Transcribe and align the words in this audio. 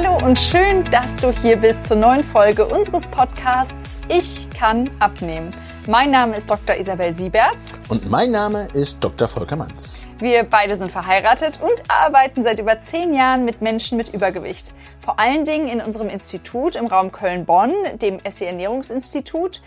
Hallo 0.00 0.24
und 0.24 0.38
schön, 0.38 0.84
dass 0.92 1.16
du 1.16 1.32
hier 1.32 1.56
bist 1.56 1.88
zur 1.88 1.96
neuen 1.96 2.22
Folge 2.22 2.64
unseres 2.64 3.08
Podcasts 3.08 3.96
Ich 4.06 4.48
kann 4.50 4.88
abnehmen. 5.00 5.50
Mein 5.88 6.12
Name 6.12 6.36
ist 6.36 6.48
Dr. 6.48 6.76
Isabel 6.76 7.12
Sieberts. 7.12 7.76
Und 7.88 8.08
mein 8.08 8.30
Name 8.30 8.68
ist 8.74 9.02
Dr. 9.02 9.26
Volker 9.26 9.56
Manz. 9.56 10.04
Wir 10.20 10.44
beide 10.44 10.76
sind 10.76 10.92
verheiratet 10.92 11.58
und 11.60 11.82
arbeiten 11.88 12.44
seit 12.44 12.60
über 12.60 12.80
zehn 12.80 13.12
Jahren 13.12 13.44
mit 13.44 13.60
Menschen 13.60 13.98
mit 13.98 14.14
Übergewicht. 14.14 14.72
Vor 15.00 15.18
allen 15.18 15.44
Dingen 15.44 15.66
in 15.66 15.80
unserem 15.80 16.08
Institut 16.10 16.76
im 16.76 16.86
Raum 16.86 17.10
Köln-Bonn, 17.10 17.74
dem 18.00 18.20
SE 18.30 18.46
Ernährungsinstitut, 18.46 19.62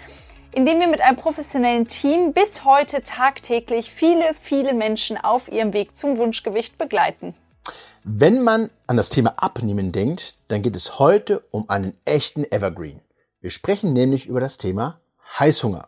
in 0.53 0.65
dem 0.65 0.79
wir 0.79 0.87
mit 0.87 1.01
einem 1.01 1.17
professionellen 1.17 1.87
Team 1.87 2.31
bis 2.31 2.63
heute 2.63 3.03
tagtäglich 3.03 3.91
viele, 3.91 4.33
viele 4.41 4.73
Menschen 4.73 5.17
auf 5.17 5.51
ihrem 5.51 5.73
Weg 5.73 5.97
zum 5.97 6.17
Wunschgewicht 6.17 6.77
begleiten. 6.77 7.35
Wenn 8.03 8.43
man 8.43 8.71
an 8.87 8.97
das 8.97 9.09
Thema 9.09 9.35
Abnehmen 9.37 9.91
denkt, 9.91 10.33
dann 10.47 10.63
geht 10.63 10.75
es 10.75 10.97
heute 10.97 11.43
um 11.51 11.69
einen 11.69 11.95
echten 12.03 12.51
Evergreen. 12.51 12.99
Wir 13.41 13.51
sprechen 13.51 13.93
nämlich 13.93 14.25
über 14.25 14.39
das 14.39 14.57
Thema 14.57 14.99
Heißhunger. 15.37 15.87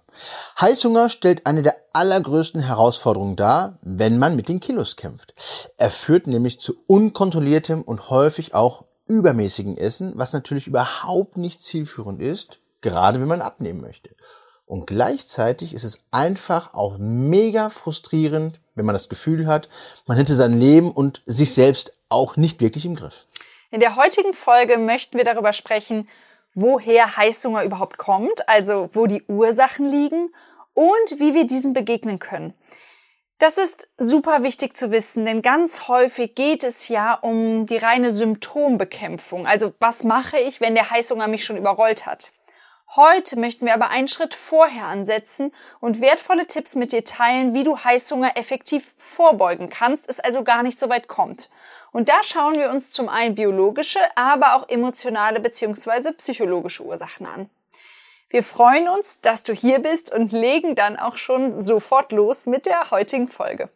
Heißhunger 0.62 1.09
stellt 1.09 1.48
eine 1.48 1.63
der 1.63 1.76
allergrößten 1.91 2.62
Herausforderungen 2.62 3.36
dar, 3.36 3.80
wenn 3.81 4.20
man 4.20 4.36
mit 4.36 4.48
den 4.48 4.59
Kilos 4.59 4.95
kämpft. 4.95 5.34
Er 5.77 5.89
führt 5.89 6.27
nämlich 6.27 6.59
zu 6.59 6.76
unkontrolliertem 6.86 7.81
und 7.81 8.12
häufig 8.12 8.53
auch 8.53 8.86
übermäßigen 9.08 9.75
Essen, 9.75 10.14
was 10.16 10.34
natürlich 10.34 10.67
überhaupt 10.67 11.38
nicht 11.38 11.64
zielführend 11.64 12.22
ist, 12.22 12.59
gerade 12.81 13.22
wenn 13.22 13.27
man 13.27 13.41
abnehmen 13.41 13.81
möchte. 13.81 14.11
Und 14.74 14.88
gleichzeitig 14.88 15.76
ist 15.76 15.84
es 15.84 16.04
einfach 16.10 16.74
auch 16.74 16.96
mega 16.98 17.70
frustrierend, 17.70 18.60
wenn 18.74 18.88
man 18.88 18.96
das 18.96 19.08
Gefühl 19.08 19.46
hat, 19.46 19.70
man 20.08 20.18
hätte 20.18 20.36
sein 20.36 20.60
Leben 20.60 20.92
und 20.92 21.22
sich 21.28 21.54
selbst 21.54 21.96
auch 22.10 22.38
nicht 22.38 22.60
wirklich 22.60 22.84
im 22.88 22.96
Griff. 22.96 23.28
In 23.70 23.82
der 23.82 23.96
heutigen 23.96 24.34
Folge 24.34 24.80
möchten 24.80 25.16
wir 25.16 25.26
darüber 25.26 25.54
sprechen, 25.54 26.10
woher 26.56 27.18
Heißhunger 27.18 27.64
überhaupt 27.64 28.00
kommt, 28.00 28.50
also 28.50 28.90
wo 28.94 29.06
die 29.06 29.22
Ursachen 29.28 29.86
liegen 29.86 30.34
und 30.74 31.20
wie 31.20 31.36
wir 31.36 31.46
diesen 31.46 31.74
begegnen 31.74 32.18
können. 32.18 32.56
Das 33.38 33.60
ist 33.60 33.90
super 34.00 34.42
wichtig 34.42 34.76
zu 34.76 34.90
wissen, 34.90 35.26
denn 35.26 35.44
ganz 35.44 35.88
häufig 35.88 36.34
geht 36.34 36.64
es 36.64 36.88
ja 36.88 37.14
um 37.14 37.68
die 37.68 37.78
reine 37.78 38.12
Symptombekämpfung. 38.12 39.46
Also 39.46 39.72
was 39.80 40.04
mache 40.04 40.40
ich, 40.40 40.62
wenn 40.62 40.74
der 40.74 40.90
Heißhunger 40.90 41.28
mich 41.28 41.46
schon 41.46 41.58
überrollt 41.58 42.08
hat? 42.08 42.32
Heute 42.95 43.39
möchten 43.39 43.66
wir 43.66 43.73
aber 43.73 43.89
einen 43.89 44.08
Schritt 44.08 44.36
vorher 44.36 44.86
ansetzen 44.86 45.52
und 45.80 45.99
wertvolle 45.99 46.45
Tipps 46.45 46.75
mit 46.75 46.91
dir 46.91 47.03
teilen, 47.03 47.55
wie 47.55 47.63
du 47.63 47.77
Heißhunger 47.77 48.38
effektiv 48.38 48.94
vorbeugen 48.99 49.72
kannst, 49.72 50.08
es 50.08 50.19
also 50.19 50.44
gar 50.44 50.61
nicht 50.61 50.80
so 50.80 50.89
weit 50.89 51.08
kommt. 51.08 51.49
Und 51.91 52.08
da 52.08 52.21
schauen 52.21 52.59
wir 52.59 52.69
uns 52.69 52.91
zum 52.91 53.09
einen 53.09 53.33
biologische, 53.33 53.99
aber 54.16 54.55
auch 54.55 54.69
emotionale 54.69 55.39
bzw. 55.39 56.11
psychologische 56.14 56.83
Ursachen 56.83 57.25
an. 57.25 57.49
Wir 58.30 58.44
freuen 58.44 58.88
uns, 58.88 59.21
dass 59.21 59.44
du 59.44 59.53
hier 59.53 59.80
bist 59.80 60.14
und 60.14 60.31
legen 60.31 60.75
dann 60.75 60.97
auch 60.97 61.17
schon 61.17 61.64
sofort 61.64 62.11
los 62.11 62.45
mit 62.45 62.67
der 62.67 62.91
heutigen 62.91 63.27
Folge. 63.27 63.69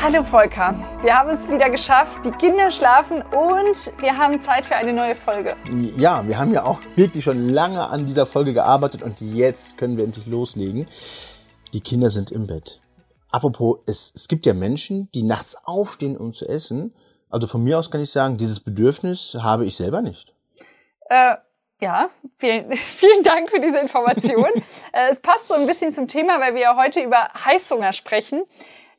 Hallo 0.00 0.22
Volker, 0.22 0.76
wir 1.02 1.18
haben 1.18 1.30
es 1.30 1.50
wieder 1.50 1.68
geschafft. 1.70 2.24
Die 2.24 2.30
Kinder 2.30 2.70
schlafen 2.70 3.20
und 3.20 3.92
wir 4.00 4.16
haben 4.16 4.40
Zeit 4.40 4.64
für 4.64 4.76
eine 4.76 4.92
neue 4.92 5.16
Folge. 5.16 5.56
Ja, 5.96 6.26
wir 6.26 6.38
haben 6.38 6.52
ja 6.52 6.62
auch 6.62 6.80
wirklich 6.94 7.24
schon 7.24 7.48
lange 7.48 7.88
an 7.88 8.06
dieser 8.06 8.24
Folge 8.24 8.54
gearbeitet 8.54 9.02
und 9.02 9.20
jetzt 9.20 9.76
können 9.76 9.96
wir 9.96 10.04
endlich 10.04 10.26
loslegen. 10.26 10.86
Die 11.72 11.80
Kinder 11.80 12.10
sind 12.10 12.30
im 12.30 12.46
Bett. 12.46 12.80
Apropos, 13.32 13.80
es, 13.86 14.12
es 14.14 14.28
gibt 14.28 14.46
ja 14.46 14.54
Menschen, 14.54 15.10
die 15.14 15.24
nachts 15.24 15.56
aufstehen, 15.64 16.16
um 16.16 16.32
zu 16.32 16.48
essen. 16.48 16.94
Also 17.28 17.48
von 17.48 17.64
mir 17.64 17.76
aus 17.76 17.90
kann 17.90 18.00
ich 18.00 18.12
sagen, 18.12 18.36
dieses 18.36 18.60
Bedürfnis 18.60 19.36
habe 19.42 19.66
ich 19.66 19.74
selber 19.74 20.00
nicht. 20.00 20.32
Äh, 21.10 21.34
ja, 21.80 22.08
vielen, 22.38 22.72
vielen 22.76 23.24
Dank 23.24 23.50
für 23.50 23.60
diese 23.60 23.78
Information. 23.78 24.46
Äh, 24.92 25.10
es 25.10 25.20
passt 25.20 25.48
so 25.48 25.54
ein 25.54 25.66
bisschen 25.66 25.92
zum 25.92 26.08
Thema, 26.08 26.40
weil 26.40 26.54
wir 26.54 26.62
ja 26.62 26.76
heute 26.76 27.02
über 27.02 27.28
Heißhunger 27.44 27.92
sprechen. 27.92 28.44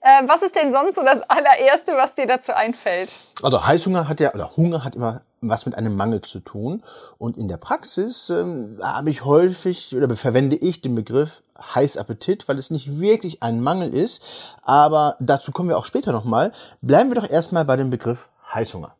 Äh, 0.02 0.28
was 0.28 0.42
ist 0.42 0.56
denn 0.56 0.72
sonst 0.72 0.96
so 0.96 1.04
das 1.04 1.22
allererste, 1.30 1.94
was 1.94 2.16
dir 2.16 2.26
dazu 2.26 2.54
einfällt? 2.54 3.10
Also 3.44 3.66
Heißhunger 3.66 4.08
hat 4.08 4.20
ja, 4.20 4.34
oder 4.34 4.56
Hunger 4.56 4.84
hat 4.84 4.96
immer 4.96 5.22
was 5.42 5.66
mit 5.66 5.76
einem 5.76 5.96
Mangel 5.96 6.22
zu 6.22 6.40
tun. 6.40 6.84
Und 7.18 7.38
in 7.38 7.48
der 7.48 7.58
Praxis 7.58 8.30
ähm, 8.30 8.78
habe 8.82 9.10
ich 9.10 9.26
häufig 9.26 9.96
oder 9.96 10.14
verwende 10.16 10.56
ich 10.56 10.82
den 10.82 10.96
Begriff 10.96 11.44
Heißappetit, 11.76 12.48
weil 12.48 12.58
es 12.58 12.72
nicht 12.72 13.00
wirklich 13.00 13.44
ein 13.44 13.62
Mangel 13.62 13.94
ist. 13.94 14.24
Aber 14.64 15.16
dazu 15.20 15.52
kommen 15.52 15.70
wir 15.70 15.78
auch 15.78 15.86
später 15.86 16.12
nochmal. 16.12 16.52
Bleiben 16.82 17.10
wir 17.10 17.16
doch 17.16 17.30
erstmal 17.30 17.66
bei 17.66 17.76
dem 17.76 17.90
Begriff 17.90 18.30
Heißhunger 18.54 18.96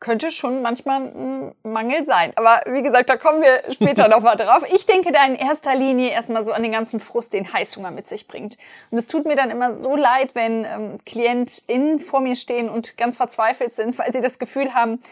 könnte 0.00 0.30
schon 0.30 0.60
manchmal 0.60 1.00
ein 1.00 1.54
Mangel 1.62 2.04
sein. 2.04 2.32
Aber 2.36 2.62
wie 2.72 2.82
gesagt, 2.82 3.08
da 3.08 3.16
kommen 3.16 3.40
wir 3.40 3.72
später 3.72 4.08
nochmal 4.08 4.36
drauf. 4.36 4.62
Ich 4.72 4.86
denke 4.86 5.12
da 5.12 5.24
in 5.24 5.34
erster 5.34 5.74
Linie 5.74 6.10
erstmal 6.10 6.44
so 6.44 6.52
an 6.52 6.62
den 6.62 6.72
ganzen 6.72 7.00
Frust, 7.00 7.32
den 7.32 7.52
Heißhunger 7.52 7.90
mit 7.90 8.06
sich 8.06 8.28
bringt. 8.28 8.58
Und 8.90 8.98
es 8.98 9.06
tut 9.06 9.24
mir 9.24 9.36
dann 9.36 9.50
immer 9.50 9.74
so 9.74 9.96
leid, 9.96 10.34
wenn 10.34 10.64
ähm, 10.64 10.98
KlientInnen 11.06 12.00
vor 12.00 12.20
mir 12.20 12.36
stehen 12.36 12.68
und 12.68 12.96
ganz 12.96 13.16
verzweifelt 13.16 13.74
sind, 13.74 13.98
weil 13.98 14.12
sie 14.12 14.20
das 14.20 14.38
Gefühl 14.38 14.74
haben, 14.74 15.02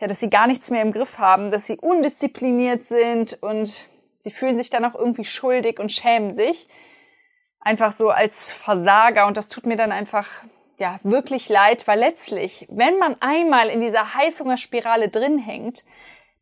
ja, 0.00 0.06
dass 0.06 0.20
sie 0.20 0.30
gar 0.30 0.46
nichts 0.46 0.70
mehr 0.70 0.82
im 0.82 0.92
Griff 0.92 1.18
haben, 1.18 1.50
dass 1.50 1.66
sie 1.66 1.76
undiszipliniert 1.76 2.84
sind 2.84 3.42
und 3.42 3.88
sie 4.20 4.30
fühlen 4.30 4.56
sich 4.56 4.70
dann 4.70 4.84
auch 4.84 4.94
irgendwie 4.94 5.24
schuldig 5.24 5.80
und 5.80 5.90
schämen 5.90 6.34
sich. 6.34 6.68
Einfach 7.60 7.90
so 7.90 8.10
als 8.10 8.50
Versager 8.52 9.26
und 9.26 9.36
das 9.36 9.48
tut 9.48 9.66
mir 9.66 9.76
dann 9.76 9.90
einfach 9.90 10.28
ja 10.80 11.00
wirklich 11.02 11.48
leid, 11.48 11.86
weil 11.86 11.98
letztlich, 11.98 12.66
wenn 12.70 12.98
man 12.98 13.16
einmal 13.20 13.68
in 13.68 13.80
dieser 13.80 14.14
Heißhungerspirale 14.14 15.08
drin 15.08 15.38
hängt, 15.38 15.84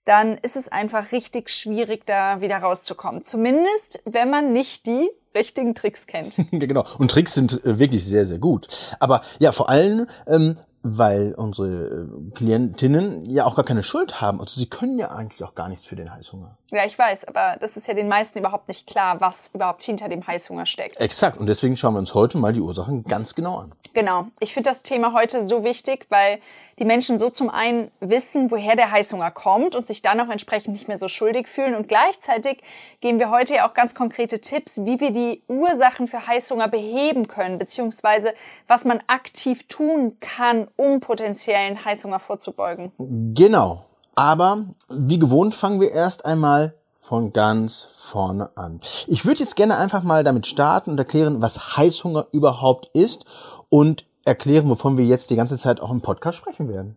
dann 0.05 0.39
ist 0.39 0.57
es 0.57 0.69
einfach 0.69 1.11
richtig 1.13 1.51
schwierig, 1.51 2.07
da 2.07 2.41
wieder 2.41 2.59
rauszukommen. 2.59 3.25
Zumindest, 3.25 4.01
wenn 4.05 4.31
man 4.31 4.53
nicht 4.53 4.87
die 4.87 5.11
richtigen 5.35 5.75
Tricks 5.75 6.07
kennt. 6.07 6.37
genau. 6.51 6.87
Und 6.99 7.11
Tricks 7.11 7.35
sind 7.35 7.65
äh, 7.65 7.79
wirklich 7.79 8.07
sehr, 8.07 8.25
sehr 8.25 8.39
gut. 8.39 8.69
Aber 9.01 9.23
ja, 9.39 9.53
vor 9.53 9.69
allem, 9.69 10.07
ähm, 10.27 10.57
weil 10.89 11.35
unsere 11.35 11.69
äh, 11.69 12.35
Klientinnen 12.35 13.27
ja 13.27 13.45
auch 13.45 13.57
gar 13.57 13.65
keine 13.65 13.83
Schuld 13.83 14.21
haben. 14.21 14.41
Also 14.41 14.61
sie 14.61 14.69
können 14.69 14.99
ja 14.99 15.11
eigentlich 15.11 15.43
auch 15.43 15.55
gar 15.55 15.69
nichts 15.69 15.85
für 15.85 15.97
den 15.97 16.13
Heißhunger. 16.13 16.57
Ja, 16.71 16.85
ich 16.85 16.99
weiß, 16.99 17.27
aber 17.27 17.57
das 17.61 17.77
ist 17.77 17.87
ja 17.87 17.95
den 17.95 18.09
meisten 18.09 18.39
überhaupt 18.39 18.69
nicht 18.69 18.87
klar, 18.87 19.21
was 19.21 19.55
überhaupt 19.55 19.83
hinter 19.83 20.09
dem 20.09 20.27
Heißhunger 20.27 20.67
steckt. 20.67 21.01
Exakt. 21.01 21.39
Und 21.39 21.49
deswegen 21.49 21.77
schauen 21.77 21.95
wir 21.95 21.99
uns 21.99 22.15
heute 22.15 22.39
mal 22.39 22.53
die 22.53 22.61
Ursachen 22.61 23.05
ganz 23.05 23.35
genau 23.35 23.59
an. 23.59 23.73
Genau. 23.97 24.27
Ich 24.41 24.53
finde 24.53 24.69
das 24.69 24.83
Thema 24.83 25.15
heute 25.15 25.47
so 25.47 25.65
wichtig, 25.65 26.07
weil 26.11 26.39
die 26.79 26.85
Menschen 26.85 27.19
so 27.19 27.31
zum 27.31 27.49
einen 27.49 27.91
wissen, 28.01 28.51
woher 28.51 28.77
der 28.77 28.91
Heißhunger 28.91 29.31
kommt 29.31 29.75
und 29.75 29.87
sich 29.87 30.03
dann 30.03 30.21
auch 30.21 30.29
entsprechend 30.29 30.75
nicht 30.75 30.87
mehr 30.87 30.99
so 30.99 31.09
schuldig 31.09 31.49
fühlen. 31.49 31.75
Und 31.75 31.89
gleichzeitig 31.89 32.63
geben 33.01 33.19
wir 33.19 33.31
heute 33.31 33.55
ja 33.55 33.67
auch 33.67 33.73
ganz 33.73 33.95
konkrete 33.95 34.43
Tipps, 34.43 34.85
wie 34.85 35.01
wir 35.01 35.13
die 35.13 35.43
Ursachen 35.49 36.09
für 36.09 36.27
Heißhunger 36.27 36.69
beheben 36.69 37.27
können, 37.27 37.59
beziehungsweise 37.59 38.35
was 38.69 38.85
man 38.85 39.01
aktiv 39.07 39.67
tun 39.67 40.19
kann, 40.21 40.69
um 40.77 41.01
potenziellen 41.01 41.85
Heißhunger 41.85 42.21
vorzubeugen. 42.21 42.93
Genau. 43.35 43.85
Aber 44.15 44.67
wie 44.89 45.19
gewohnt 45.19 45.55
fangen 45.55 45.81
wir 45.81 45.91
erst 45.91 46.25
einmal 46.25 46.75
von 46.99 47.33
ganz 47.33 47.89
vorne 47.95 48.51
an. 48.57 48.81
Ich 49.07 49.25
würde 49.25 49.41
jetzt 49.41 49.55
gerne 49.55 49.77
einfach 49.77 50.03
mal 50.03 50.25
damit 50.25 50.47
starten 50.47 50.91
und 50.91 50.99
erklären, 50.99 51.41
was 51.41 51.77
Heißhunger 51.77 52.27
überhaupt 52.33 52.91
ist 52.95 53.25
und 53.69 54.07
erklären, 54.25 54.69
wovon 54.69 54.97
wir 54.99 55.05
jetzt 55.05 55.31
die 55.31 55.37
ganze 55.37 55.57
Zeit 55.57 55.81
auch 55.81 55.91
im 55.91 56.01
Podcast 56.01 56.39
sprechen 56.39 56.69
werden. 56.69 56.97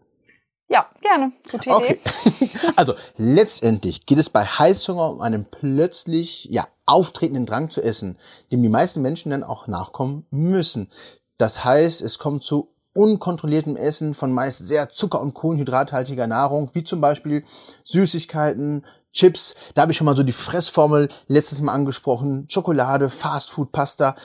Ja, 0.67 0.87
gerne. 1.01 1.31
Gute 1.51 1.69
Idee. 1.69 1.99
Okay. 2.05 2.49
Also 2.75 2.93
letztendlich 3.17 4.05
geht 4.05 4.19
es 4.19 4.29
bei 4.29 4.45
Heißhunger 4.45 5.11
um 5.11 5.21
einen 5.21 5.45
plötzlich 5.45 6.45
ja 6.45 6.67
auftretenden 6.85 7.45
Drang 7.45 7.69
zu 7.69 7.81
essen, 7.81 8.17
dem 8.51 8.61
die 8.61 8.69
meisten 8.69 9.01
Menschen 9.01 9.31
dann 9.31 9.43
auch 9.43 9.67
nachkommen 9.67 10.25
müssen. 10.29 10.89
Das 11.37 11.63
heißt, 11.65 12.01
es 12.01 12.19
kommt 12.19 12.43
zu 12.43 12.69
unkontrolliertem 12.93 13.77
Essen 13.77 14.13
von 14.13 14.33
meist 14.33 14.67
sehr 14.67 14.89
zucker- 14.89 15.21
und 15.21 15.33
kohlenhydrathaltiger 15.33 16.27
Nahrung, 16.27 16.69
wie 16.73 16.83
zum 16.83 17.01
Beispiel 17.01 17.43
Süßigkeiten, 17.83 18.85
Chips. 19.11 19.55
Da 19.73 19.81
habe 19.81 19.91
ich 19.91 19.97
schon 19.97 20.05
mal 20.05 20.15
so 20.15 20.23
die 20.23 20.31
Fressformel 20.31 21.09
letztes 21.27 21.61
Mal 21.61 21.73
angesprochen. 21.73 22.45
Schokolade, 22.49 23.09
Fastfood, 23.09 23.71
Pasta. 23.71 24.15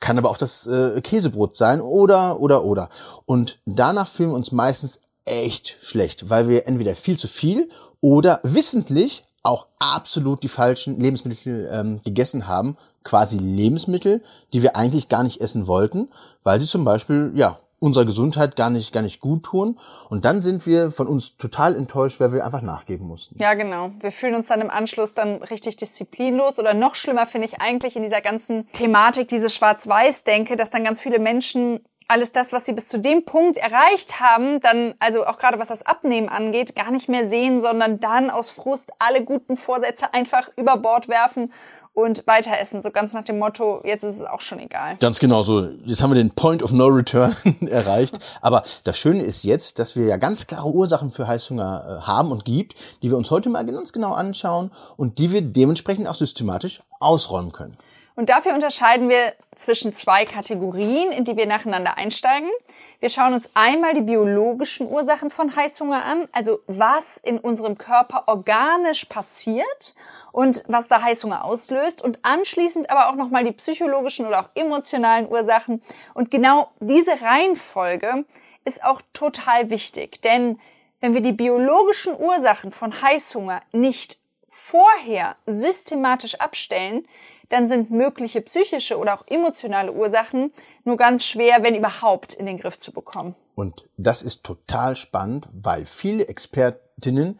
Kann 0.00 0.18
aber 0.18 0.30
auch 0.30 0.36
das 0.36 0.66
äh, 0.66 1.00
Käsebrot 1.00 1.56
sein 1.56 1.80
oder, 1.80 2.40
oder, 2.40 2.64
oder. 2.64 2.90
Und 3.24 3.58
danach 3.64 4.08
fühlen 4.08 4.30
wir 4.30 4.36
uns 4.36 4.52
meistens 4.52 5.00
echt 5.24 5.78
schlecht, 5.80 6.30
weil 6.30 6.48
wir 6.48 6.66
entweder 6.66 6.94
viel 6.94 7.18
zu 7.18 7.28
viel 7.28 7.70
oder 8.00 8.40
wissentlich 8.42 9.22
auch 9.42 9.68
absolut 9.78 10.42
die 10.42 10.48
falschen 10.48 10.98
Lebensmittel 10.98 11.68
ähm, 11.70 12.00
gegessen 12.04 12.46
haben, 12.46 12.76
quasi 13.04 13.38
Lebensmittel, 13.38 14.22
die 14.52 14.62
wir 14.62 14.76
eigentlich 14.76 15.08
gar 15.08 15.22
nicht 15.22 15.40
essen 15.40 15.66
wollten, 15.66 16.08
weil 16.42 16.60
sie 16.60 16.66
zum 16.66 16.84
Beispiel 16.84 17.32
ja 17.34 17.58
unserer 17.78 18.04
Gesundheit 18.04 18.56
gar 18.56 18.70
nicht, 18.70 18.92
gar 18.92 19.02
nicht 19.02 19.20
gut 19.20 19.44
tun. 19.44 19.78
Und 20.08 20.24
dann 20.24 20.42
sind 20.42 20.66
wir 20.66 20.90
von 20.90 21.06
uns 21.06 21.36
total 21.36 21.76
enttäuscht, 21.76 22.20
weil 22.20 22.32
wir 22.32 22.44
einfach 22.44 22.62
nachgeben 22.62 23.06
mussten. 23.06 23.36
Ja, 23.38 23.54
genau. 23.54 23.90
Wir 24.00 24.12
fühlen 24.12 24.34
uns 24.34 24.48
dann 24.48 24.60
im 24.60 24.70
Anschluss 24.70 25.14
dann 25.14 25.42
richtig 25.42 25.76
disziplinlos 25.76 26.58
oder 26.58 26.74
noch 26.74 26.94
schlimmer 26.94 27.26
finde 27.26 27.48
ich 27.48 27.60
eigentlich 27.60 27.96
in 27.96 28.02
dieser 28.02 28.20
ganzen 28.22 28.70
Thematik, 28.72 29.28
diese 29.28 29.50
Schwarz-Weiß-Denke, 29.50 30.56
dass 30.56 30.70
dann 30.70 30.84
ganz 30.84 31.00
viele 31.00 31.18
Menschen 31.18 31.80
alles 32.08 32.32
das, 32.32 32.52
was 32.52 32.64
sie 32.64 32.72
bis 32.72 32.88
zu 32.88 33.00
dem 33.00 33.24
Punkt 33.24 33.58
erreicht 33.58 34.20
haben, 34.20 34.60
dann, 34.60 34.94
also 35.00 35.26
auch 35.26 35.38
gerade 35.38 35.58
was 35.58 35.68
das 35.68 35.84
Abnehmen 35.84 36.28
angeht, 36.28 36.76
gar 36.76 36.90
nicht 36.90 37.08
mehr 37.08 37.28
sehen, 37.28 37.60
sondern 37.60 37.98
dann 37.98 38.30
aus 38.30 38.50
Frust 38.50 38.92
alle 39.00 39.24
guten 39.24 39.56
Vorsätze 39.56 40.14
einfach 40.14 40.48
über 40.56 40.76
Bord 40.76 41.08
werfen 41.08 41.52
und 41.96 42.26
weiter 42.26 42.58
essen. 42.60 42.82
So 42.82 42.90
ganz 42.90 43.14
nach 43.14 43.24
dem 43.24 43.38
Motto, 43.38 43.80
jetzt 43.82 44.04
ist 44.04 44.16
es 44.16 44.22
auch 44.22 44.42
schon 44.42 44.60
egal. 44.60 44.96
Ganz 45.00 45.18
genau 45.18 45.42
so. 45.42 45.70
Jetzt 45.86 46.02
haben 46.02 46.10
wir 46.10 46.22
den 46.22 46.30
Point 46.30 46.62
of 46.62 46.70
No 46.70 46.88
Return 46.88 47.34
erreicht. 47.70 48.18
Aber 48.42 48.62
das 48.84 48.98
Schöne 48.98 49.22
ist 49.22 49.44
jetzt, 49.44 49.78
dass 49.78 49.96
wir 49.96 50.04
ja 50.04 50.18
ganz 50.18 50.46
klare 50.46 50.68
Ursachen 50.68 51.10
für 51.10 51.26
Heißhunger 51.26 52.02
äh, 52.02 52.06
haben 52.06 52.32
und 52.32 52.44
gibt, 52.44 52.74
die 53.02 53.10
wir 53.10 53.16
uns 53.16 53.30
heute 53.30 53.48
mal 53.48 53.64
ganz 53.64 53.94
genau 53.94 54.12
anschauen 54.12 54.70
und 54.98 55.18
die 55.18 55.32
wir 55.32 55.40
dementsprechend 55.40 56.06
auch 56.06 56.14
systematisch 56.14 56.82
ausräumen 57.00 57.52
können. 57.52 57.78
Und 58.16 58.30
dafür 58.30 58.54
unterscheiden 58.54 59.10
wir 59.10 59.34
zwischen 59.54 59.92
zwei 59.92 60.24
Kategorien, 60.24 61.12
in 61.12 61.24
die 61.24 61.36
wir 61.36 61.46
nacheinander 61.46 61.98
einsteigen. 61.98 62.48
Wir 62.98 63.10
schauen 63.10 63.34
uns 63.34 63.50
einmal 63.52 63.92
die 63.92 64.00
biologischen 64.00 64.88
Ursachen 64.88 65.28
von 65.28 65.54
Heißhunger 65.54 66.02
an, 66.02 66.26
also 66.32 66.60
was 66.66 67.18
in 67.18 67.38
unserem 67.38 67.76
Körper 67.76 68.24
organisch 68.26 69.04
passiert 69.04 69.94
und 70.32 70.62
was 70.66 70.88
da 70.88 71.02
Heißhunger 71.02 71.44
auslöst 71.44 72.02
und 72.02 72.18
anschließend 72.22 72.88
aber 72.88 73.10
auch 73.10 73.16
nochmal 73.16 73.44
die 73.44 73.52
psychologischen 73.52 74.26
oder 74.26 74.40
auch 74.40 74.48
emotionalen 74.54 75.28
Ursachen. 75.28 75.82
Und 76.14 76.30
genau 76.30 76.70
diese 76.80 77.20
Reihenfolge 77.20 78.24
ist 78.64 78.82
auch 78.82 79.02
total 79.12 79.68
wichtig, 79.68 80.22
denn 80.22 80.58
wenn 81.00 81.12
wir 81.12 81.20
die 81.20 81.32
biologischen 81.32 82.18
Ursachen 82.18 82.72
von 82.72 83.02
Heißhunger 83.02 83.60
nicht 83.72 84.18
vorher 84.48 85.36
systematisch 85.46 86.36
abstellen, 86.36 87.06
dann 87.48 87.68
sind 87.68 87.90
mögliche 87.90 88.40
psychische 88.40 88.98
oder 88.98 89.14
auch 89.14 89.26
emotionale 89.26 89.92
Ursachen 89.92 90.52
nur 90.84 90.96
ganz 90.96 91.24
schwer, 91.24 91.62
wenn 91.62 91.74
überhaupt, 91.74 92.34
in 92.34 92.46
den 92.46 92.58
Griff 92.58 92.78
zu 92.78 92.92
bekommen. 92.92 93.34
Und 93.54 93.88
das 93.96 94.22
ist 94.22 94.44
total 94.44 94.96
spannend, 94.96 95.48
weil 95.52 95.86
viele 95.86 96.28
Expertinnen 96.28 97.38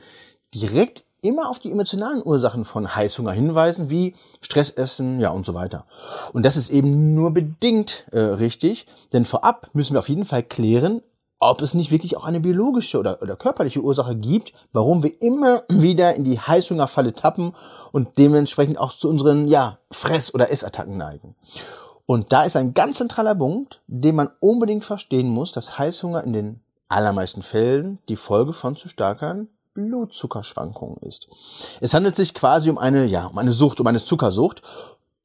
direkt 0.54 1.04
immer 1.20 1.50
auf 1.50 1.58
die 1.58 1.70
emotionalen 1.70 2.22
Ursachen 2.24 2.64
von 2.64 2.94
Heißhunger 2.94 3.32
hinweisen, 3.32 3.90
wie 3.90 4.14
Stressessen, 4.40 5.20
ja 5.20 5.30
und 5.30 5.44
so 5.44 5.54
weiter. 5.54 5.86
Und 6.32 6.44
das 6.44 6.56
ist 6.56 6.70
eben 6.70 7.14
nur 7.14 7.32
bedingt 7.32 8.06
äh, 8.12 8.18
richtig, 8.18 8.86
denn 9.12 9.24
vorab 9.24 9.70
müssen 9.72 9.94
wir 9.94 9.98
auf 9.98 10.08
jeden 10.08 10.26
Fall 10.26 10.42
klären, 10.42 11.02
ob 11.38 11.60
es 11.60 11.74
nicht 11.74 11.90
wirklich 11.90 12.16
auch 12.16 12.24
eine 12.24 12.40
biologische 12.40 12.98
oder, 12.98 13.20
oder 13.20 13.36
körperliche 13.36 13.80
Ursache 13.80 14.16
gibt, 14.16 14.52
warum 14.72 15.02
wir 15.02 15.20
immer 15.20 15.62
wieder 15.68 16.14
in 16.14 16.24
die 16.24 16.40
Heißhungerfalle 16.40 17.12
tappen 17.12 17.54
und 17.92 18.18
dementsprechend 18.18 18.78
auch 18.78 18.92
zu 18.92 19.08
unseren 19.08 19.48
ja, 19.48 19.78
Fress- 19.90 20.34
oder 20.34 20.50
Essattacken 20.50 20.96
neigen. 20.96 21.34
Und 22.06 22.32
da 22.32 22.44
ist 22.44 22.56
ein 22.56 22.72
ganz 22.72 22.98
zentraler 22.98 23.34
Punkt, 23.34 23.80
den 23.88 24.14
man 24.14 24.30
unbedingt 24.38 24.84
verstehen 24.84 25.28
muss, 25.28 25.52
dass 25.52 25.78
Heißhunger 25.78 26.22
in 26.24 26.32
den 26.32 26.60
allermeisten 26.88 27.42
Fällen 27.42 27.98
die 28.08 28.16
Folge 28.16 28.52
von 28.52 28.76
zu 28.76 28.88
starken 28.88 29.48
Blutzuckerschwankungen 29.74 30.98
ist. 30.98 31.28
Es 31.80 31.92
handelt 31.92 32.16
sich 32.16 32.32
quasi 32.32 32.70
um 32.70 32.78
eine, 32.78 33.04
ja, 33.06 33.26
um 33.26 33.36
eine 33.36 33.52
Sucht, 33.52 33.80
um 33.80 33.86
eine 33.86 34.02
Zuckersucht. 34.02 34.62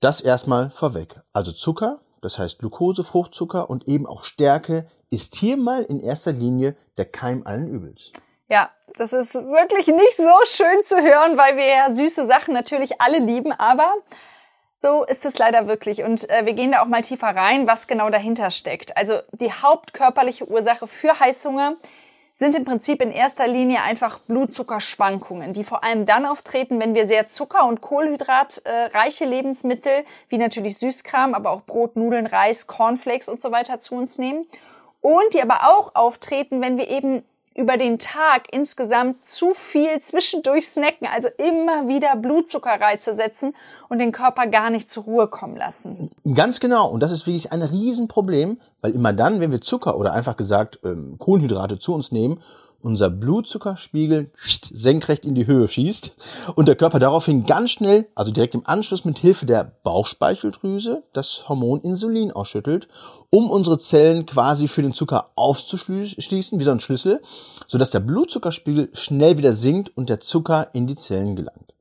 Das 0.02 0.20
erstmal 0.20 0.72
vorweg. 0.72 1.22
Also 1.32 1.52
Zucker, 1.52 2.00
das 2.22 2.40
heißt 2.40 2.60
Glucose, 2.60 3.04
Fruchtzucker 3.04 3.70
und 3.70 3.88
eben 3.88 4.08
auch 4.08 4.24
Stärke 4.24 4.88
ist 5.12 5.36
hier 5.36 5.58
mal 5.58 5.84
in 5.84 6.02
erster 6.02 6.32
Linie 6.32 6.76
der 6.98 7.06
Keim 7.06 7.44
allen 7.46 7.68
Übels. 7.68 8.14
Ja, 8.48 8.72
das 8.98 9.14
ist 9.14 9.36
wirklich 9.36 9.88
nicht 9.88 10.18
so 10.18 10.34
schön 10.46 10.84
zu 10.84 10.96
hören, 10.96 11.38
weil 11.38 11.58
wir 11.58 11.68
ja 11.68 11.94
süße 11.94 12.26
Sachen 12.26 12.54
natürlich 12.54 13.00
alle 13.00 13.20
lieben, 13.20 13.52
aber 13.52 13.94
so 14.82 15.04
ist 15.04 15.26
es 15.26 15.38
leider 15.38 15.68
wirklich. 15.68 16.04
Und 16.04 16.30
äh, 16.30 16.46
wir 16.46 16.54
gehen 16.54 16.72
da 16.72 16.82
auch 16.82 16.88
mal 16.88 17.02
tiefer 17.02 17.28
rein, 17.28 17.68
was 17.68 17.88
genau 17.88 18.10
dahinter 18.10 18.52
steckt. 18.52 18.98
Also 18.98 19.20
die 19.34 19.52
hauptkörperliche 19.52 20.50
Ursache 20.50 20.88
für 20.88 21.20
Heißhunger 21.20 21.76
sind 22.34 22.56
im 22.56 22.66
Prinzip 22.66 23.02
in 23.02 23.12
erster 23.12 23.48
Linie 23.48 23.82
einfach 23.84 24.20
Blutzuckerschwankungen, 24.20 25.54
die 25.54 25.66
vor 25.66 25.84
allem 25.84 26.06
dann 26.06 26.26
auftreten, 26.26 26.80
wenn 26.80 26.96
wir 26.96 27.06
sehr 27.06 27.28
zucker- 27.28 27.68
und 27.68 27.82
kohlenhydratreiche 27.82 29.26
Lebensmittel, 29.26 30.06
wie 30.30 30.38
natürlich 30.38 30.78
Süßkram, 30.78 31.36
aber 31.36 31.52
auch 31.52 31.62
Brot, 31.64 31.98
Nudeln, 31.98 32.26
Reis, 32.26 32.66
Cornflakes 32.66 33.28
und 33.28 33.42
so 33.42 33.52
weiter 33.52 33.80
zu 33.80 33.96
uns 33.96 34.18
nehmen 34.18 34.48
und 35.02 35.34
die 35.34 35.42
aber 35.42 35.68
auch 35.70 35.96
auftreten, 35.96 36.62
wenn 36.62 36.78
wir 36.78 36.90
eben 36.90 37.24
über 37.54 37.76
den 37.78 38.00
Tag 38.00 38.48
insgesamt 38.52 39.26
zu 39.26 39.54
viel 39.54 40.00
zwischendurch 40.00 40.68
snacken, 40.68 41.08
also 41.14 41.28
immer 41.38 41.88
wieder 41.88 42.16
Blutzuckerreize 42.16 43.16
setzen 43.16 43.54
und 43.90 44.00
den 44.00 44.14
Körper 44.14 44.48
gar 44.48 44.70
nicht 44.70 44.90
zur 44.90 45.04
Ruhe 45.04 45.28
kommen 45.28 45.58
lassen. 45.58 46.10
Ganz 46.34 46.62
genau. 46.62 46.90
Und 46.90 47.02
das 47.02 47.12
ist 47.12 47.28
wirklich 47.28 47.52
ein 47.52 47.62
Riesenproblem, 47.62 48.62
weil 48.80 48.92
immer 48.92 49.12
dann, 49.12 49.42
wenn 49.42 49.52
wir 49.52 49.60
Zucker 49.60 49.98
oder 49.98 50.14
einfach 50.14 50.38
gesagt 50.38 50.80
ähm, 50.86 51.18
Kohlenhydrate 51.18 51.78
zu 51.78 51.94
uns 51.94 52.12
nehmen 52.12 52.42
unser 52.84 53.10
Blutzuckerspiegel 53.10 54.32
senkrecht 54.36 55.26
in 55.26 55.36
die 55.36 55.48
Höhe 55.48 55.68
schießt 55.68 56.16
und 56.56 56.68
der 56.68 56.76
Körper 56.76 57.00
daraufhin 57.00 57.46
ganz 57.46 57.72
schnell, 57.72 58.08
also 58.16 58.32
direkt 58.32 58.56
im 58.56 58.66
Anschluss 58.66 59.06
mit 59.06 59.20
Hilfe 59.20 59.46
der 59.46 59.64
Bauchspeicheldrüse, 59.84 61.04
das 61.14 61.48
Hormon 61.48 61.82
Insulin 61.82 62.32
ausschüttelt, 62.32 62.88
um 63.32 63.50
unsere 63.50 63.80
Zellen 63.80 64.28
quasi 64.28 64.68
für 64.68 64.84
den 64.84 64.94
Zucker 64.94 65.32
aufzuschließen, 65.36 66.60
wie 66.60 66.64
so 66.64 66.72
ein 66.72 66.80
Schlüssel, 66.80 67.22
sodass 67.66 67.90
der 67.90 68.02
Blutzuckerspiegel 68.02 68.90
schnell 68.94 69.38
wieder 69.38 69.54
sinkt 69.54 69.98
und 69.98 70.10
der 70.10 70.20
Zucker 70.20 70.70
in 70.74 70.86
die 70.86 70.96
Zellen 70.96 71.36
gelangt. 71.36 71.74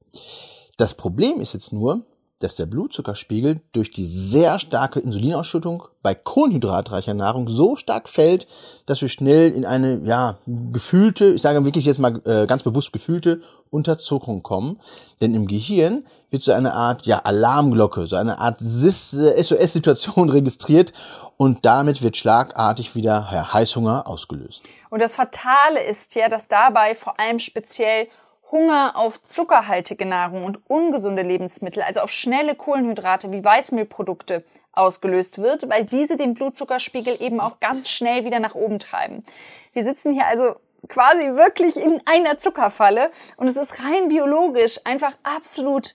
Das 0.78 0.94
Problem 0.94 1.40
ist 1.40 1.52
jetzt 1.52 1.72
nur, 1.72 2.02
dass 2.40 2.56
der 2.56 2.66
Blutzuckerspiegel 2.66 3.60
durch 3.72 3.90
die 3.90 4.06
sehr 4.06 4.58
starke 4.58 4.98
Insulinausschüttung 4.98 5.84
bei 6.02 6.14
kohlenhydratreicher 6.14 7.14
Nahrung 7.14 7.46
so 7.48 7.76
stark 7.76 8.08
fällt, 8.08 8.46
dass 8.86 9.02
wir 9.02 9.08
schnell 9.08 9.52
in 9.52 9.66
eine 9.66 10.00
ja 10.04 10.38
gefühlte, 10.46 11.26
ich 11.26 11.42
sage 11.42 11.64
wirklich 11.64 11.84
jetzt 11.84 11.98
mal 11.98 12.20
äh, 12.24 12.46
ganz 12.46 12.62
bewusst 12.62 12.92
gefühlte 12.92 13.40
Unterzuckerung 13.68 14.42
kommen, 14.42 14.80
denn 15.20 15.34
im 15.34 15.46
Gehirn 15.46 16.06
wird 16.30 16.42
so 16.42 16.52
eine 16.52 16.72
Art 16.72 17.06
ja 17.06 17.18
Alarmglocke, 17.18 18.06
so 18.06 18.16
eine 18.16 18.38
Art 18.38 18.58
SOS-Situation 18.58 20.28
registriert 20.30 20.94
und 21.36 21.64
damit 21.66 22.00
wird 22.02 22.16
schlagartig 22.16 22.94
wieder 22.94 23.52
Heißhunger 23.52 24.06
ausgelöst. 24.06 24.62
Und 24.88 25.00
das 25.00 25.14
Fatale 25.14 25.82
ist 25.88 26.14
ja, 26.14 26.28
dass 26.28 26.48
dabei 26.48 26.94
vor 26.94 27.20
allem 27.20 27.38
speziell 27.38 28.08
Hunger 28.50 28.96
auf 28.96 29.22
zuckerhaltige 29.22 30.06
Nahrung 30.06 30.44
und 30.44 30.60
ungesunde 30.68 31.22
Lebensmittel, 31.22 31.82
also 31.82 32.00
auf 32.00 32.10
schnelle 32.10 32.54
Kohlenhydrate 32.54 33.30
wie 33.32 33.44
Weißmehlprodukte, 33.44 34.44
ausgelöst 34.72 35.38
wird, 35.38 35.68
weil 35.68 35.84
diese 35.84 36.16
den 36.16 36.34
Blutzuckerspiegel 36.34 37.20
eben 37.20 37.40
auch 37.40 37.60
ganz 37.60 37.88
schnell 37.88 38.24
wieder 38.24 38.38
nach 38.38 38.54
oben 38.54 38.78
treiben. 38.78 39.24
Wir 39.72 39.82
sitzen 39.82 40.12
hier 40.12 40.26
also 40.26 40.54
quasi 40.88 41.34
wirklich 41.34 41.76
in 41.76 42.00
einer 42.06 42.38
Zuckerfalle 42.38 43.10
und 43.36 43.48
es 43.48 43.56
ist 43.56 43.82
rein 43.84 44.08
biologisch 44.08 44.80
einfach 44.84 45.12
absolut 45.22 45.94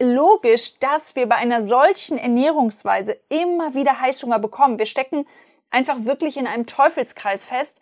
logisch, 0.00 0.78
dass 0.78 1.14
wir 1.16 1.28
bei 1.28 1.36
einer 1.36 1.64
solchen 1.64 2.18
Ernährungsweise 2.18 3.16
immer 3.28 3.74
wieder 3.74 4.00
Heißhunger 4.00 4.38
bekommen. 4.38 4.78
Wir 4.78 4.86
stecken 4.86 5.26
einfach 5.70 6.04
wirklich 6.04 6.36
in 6.36 6.46
einem 6.46 6.66
Teufelskreis 6.66 7.44
fest 7.44 7.80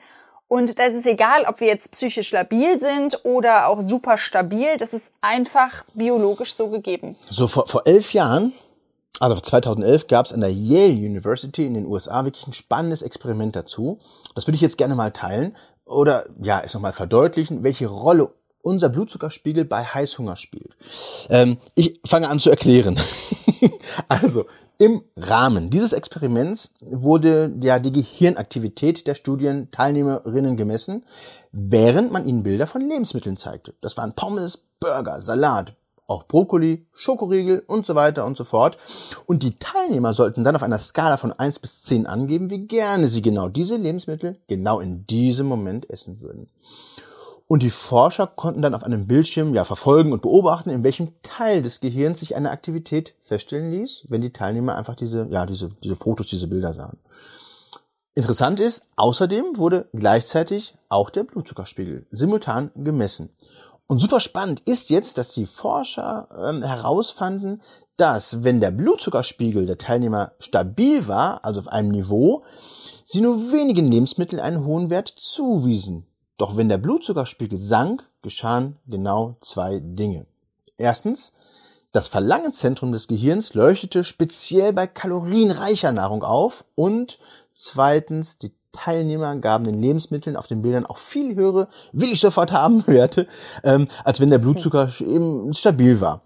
und 0.52 0.78
da 0.78 0.84
ist 0.84 0.96
es 0.96 1.06
egal, 1.06 1.46
ob 1.48 1.60
wir 1.60 1.66
jetzt 1.66 1.92
psychisch 1.92 2.30
labil 2.30 2.78
sind 2.78 3.24
oder 3.24 3.68
auch 3.68 3.80
super 3.80 4.18
stabil. 4.18 4.76
Das 4.76 4.92
ist 4.92 5.14
einfach 5.22 5.82
biologisch 5.94 6.54
so 6.54 6.68
gegeben. 6.68 7.16
So 7.30 7.48
vor, 7.48 7.66
vor 7.66 7.86
elf 7.86 8.12
Jahren, 8.12 8.52
also 9.18 9.40
2011, 9.40 10.08
gab 10.08 10.26
es 10.26 10.32
an 10.34 10.42
der 10.42 10.52
Yale 10.52 10.92
University 10.92 11.64
in 11.64 11.72
den 11.72 11.86
USA 11.86 12.26
wirklich 12.26 12.46
ein 12.46 12.52
spannendes 12.52 13.00
Experiment 13.00 13.56
dazu. 13.56 13.98
Das 14.34 14.46
würde 14.46 14.56
ich 14.56 14.60
jetzt 14.60 14.76
gerne 14.76 14.94
mal 14.94 15.10
teilen 15.10 15.56
oder 15.86 16.26
ja, 16.42 16.60
es 16.60 16.74
nochmal 16.74 16.92
verdeutlichen, 16.92 17.64
welche 17.64 17.86
Rolle 17.86 18.28
unser 18.60 18.90
Blutzuckerspiegel 18.90 19.64
bei 19.64 19.82
Heißhunger 19.84 20.36
spielt. 20.36 20.76
Ähm, 21.30 21.56
ich 21.76 21.98
fange 22.04 22.28
an 22.28 22.40
zu 22.40 22.50
erklären. 22.50 23.00
also, 24.08 24.44
im 24.82 25.04
Rahmen 25.16 25.70
dieses 25.70 25.92
Experiments 25.92 26.74
wurde 26.80 27.54
ja 27.62 27.78
die 27.78 27.92
Gehirnaktivität 27.92 29.06
der 29.06 29.14
Studienteilnehmerinnen 29.14 30.56
gemessen, 30.56 31.04
während 31.52 32.10
man 32.10 32.26
ihnen 32.26 32.42
Bilder 32.42 32.66
von 32.66 32.80
Lebensmitteln 32.80 33.36
zeigte. 33.36 33.74
Das 33.80 33.96
waren 33.96 34.16
Pommes, 34.16 34.58
Burger, 34.80 35.20
Salat, 35.20 35.76
auch 36.08 36.24
Brokkoli, 36.24 36.84
Schokoriegel 36.94 37.62
und 37.68 37.86
so 37.86 37.94
weiter 37.94 38.26
und 38.26 38.36
so 38.36 38.42
fort. 38.42 38.76
Und 39.26 39.44
die 39.44 39.56
Teilnehmer 39.56 40.14
sollten 40.14 40.42
dann 40.42 40.56
auf 40.56 40.64
einer 40.64 40.80
Skala 40.80 41.16
von 41.16 41.32
1 41.32 41.60
bis 41.60 41.82
10 41.82 42.08
angeben, 42.08 42.50
wie 42.50 42.66
gerne 42.66 43.06
sie 43.06 43.22
genau 43.22 43.48
diese 43.48 43.76
Lebensmittel 43.76 44.40
genau 44.48 44.80
in 44.80 45.06
diesem 45.06 45.46
Moment 45.46 45.88
essen 45.90 46.20
würden. 46.20 46.48
Und 47.52 47.62
die 47.62 47.68
Forscher 47.68 48.26
konnten 48.26 48.62
dann 48.62 48.74
auf 48.74 48.82
einem 48.82 49.06
Bildschirm 49.06 49.52
ja 49.52 49.64
verfolgen 49.64 50.14
und 50.14 50.22
beobachten, 50.22 50.70
in 50.70 50.84
welchem 50.84 51.12
Teil 51.22 51.60
des 51.60 51.80
Gehirns 51.80 52.20
sich 52.20 52.34
eine 52.34 52.50
Aktivität 52.50 53.14
feststellen 53.24 53.70
ließ, 53.70 54.06
wenn 54.08 54.22
die 54.22 54.32
Teilnehmer 54.32 54.74
einfach 54.74 54.96
diese, 54.96 55.28
ja, 55.30 55.44
diese, 55.44 55.68
diese 55.84 55.94
Fotos, 55.94 56.28
diese 56.28 56.48
Bilder 56.48 56.72
sahen. 56.72 56.96
Interessant 58.14 58.58
ist, 58.58 58.86
außerdem 58.96 59.58
wurde 59.58 59.90
gleichzeitig 59.92 60.78
auch 60.88 61.10
der 61.10 61.24
Blutzuckerspiegel 61.24 62.06
simultan 62.10 62.70
gemessen. 62.74 63.36
Und 63.86 63.98
super 63.98 64.20
spannend 64.20 64.60
ist 64.60 64.88
jetzt, 64.88 65.18
dass 65.18 65.34
die 65.34 65.44
Forscher 65.44 66.28
ähm, 66.42 66.62
herausfanden, 66.62 67.60
dass 67.98 68.44
wenn 68.44 68.60
der 68.60 68.70
Blutzuckerspiegel 68.70 69.66
der 69.66 69.76
Teilnehmer 69.76 70.32
stabil 70.38 71.06
war, 71.06 71.44
also 71.44 71.60
auf 71.60 71.68
einem 71.68 71.90
Niveau, 71.90 72.44
sie 73.04 73.20
nur 73.20 73.52
wenigen 73.52 73.92
Lebensmitteln 73.92 74.40
einen 74.40 74.64
hohen 74.64 74.88
Wert 74.88 75.08
zuwiesen. 75.14 76.06
Doch 76.38 76.56
wenn 76.56 76.68
der 76.68 76.78
Blutzuckerspiegel 76.78 77.58
sank, 77.58 78.04
geschahen 78.22 78.76
genau 78.86 79.36
zwei 79.40 79.80
Dinge. 79.82 80.26
Erstens, 80.78 81.32
das 81.92 82.08
Verlangenzentrum 82.08 82.92
des 82.92 83.06
Gehirns 83.06 83.54
leuchtete 83.54 84.02
speziell 84.02 84.72
bei 84.72 84.86
kalorienreicher 84.86 85.92
Nahrung 85.92 86.22
auf 86.22 86.64
und 86.74 87.18
zweitens, 87.52 88.38
die 88.38 88.52
Teilnehmer 88.72 89.36
gaben 89.36 89.64
den 89.64 89.82
Lebensmitteln 89.82 90.36
auf 90.36 90.46
den 90.46 90.62
Bildern 90.62 90.86
auch 90.86 90.96
viel 90.96 91.36
höhere, 91.36 91.68
will 91.92 92.10
ich 92.10 92.20
sofort 92.20 92.52
haben, 92.52 92.86
Werte, 92.86 93.26
ähm, 93.62 93.88
als 94.04 94.20
wenn 94.20 94.30
der 94.30 94.38
Blutzucker 94.38 94.90
eben 95.00 95.52
stabil 95.52 96.00
war. 96.00 96.22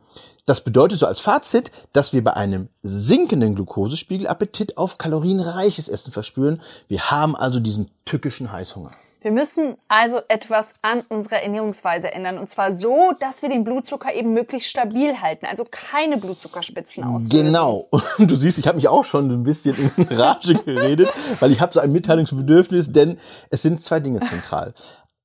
Das 0.46 0.60
bedeutet 0.60 1.00
so 1.00 1.06
als 1.06 1.18
Fazit, 1.18 1.72
dass 1.92 2.12
wir 2.12 2.22
bei 2.22 2.34
einem 2.34 2.68
sinkenden 2.80 3.56
Glukosespiegel 3.56 4.28
Appetit 4.28 4.78
auf 4.78 4.96
kalorienreiches 4.96 5.88
Essen 5.88 6.12
verspüren. 6.12 6.62
Wir 6.86 7.10
haben 7.10 7.34
also 7.34 7.58
diesen 7.58 7.90
tückischen 8.04 8.52
Heißhunger. 8.52 8.92
Wir 9.26 9.32
müssen 9.32 9.74
also 9.88 10.20
etwas 10.28 10.74
an 10.82 11.02
unserer 11.08 11.42
Ernährungsweise 11.42 12.12
ändern. 12.12 12.38
Und 12.38 12.48
zwar 12.48 12.76
so, 12.76 13.10
dass 13.18 13.42
wir 13.42 13.48
den 13.48 13.64
Blutzucker 13.64 14.14
eben 14.14 14.32
möglichst 14.32 14.70
stabil 14.70 15.20
halten. 15.20 15.46
Also 15.46 15.64
keine 15.68 16.16
Blutzuckerspitzen 16.16 17.02
auslösen. 17.02 17.46
Genau. 17.46 17.88
Und 18.18 18.30
du 18.30 18.36
siehst, 18.36 18.60
ich 18.60 18.68
habe 18.68 18.76
mich 18.76 18.86
auch 18.86 19.02
schon 19.02 19.28
ein 19.32 19.42
bisschen 19.42 19.92
in 19.96 20.06
Rage 20.16 20.54
geredet, 20.54 21.08
weil 21.40 21.50
ich 21.50 21.60
habe 21.60 21.72
so 21.72 21.80
ein 21.80 21.90
Mitteilungsbedürfnis, 21.90 22.92
denn 22.92 23.18
es 23.50 23.62
sind 23.62 23.80
zwei 23.80 23.98
Dinge 23.98 24.20
zentral, 24.20 24.74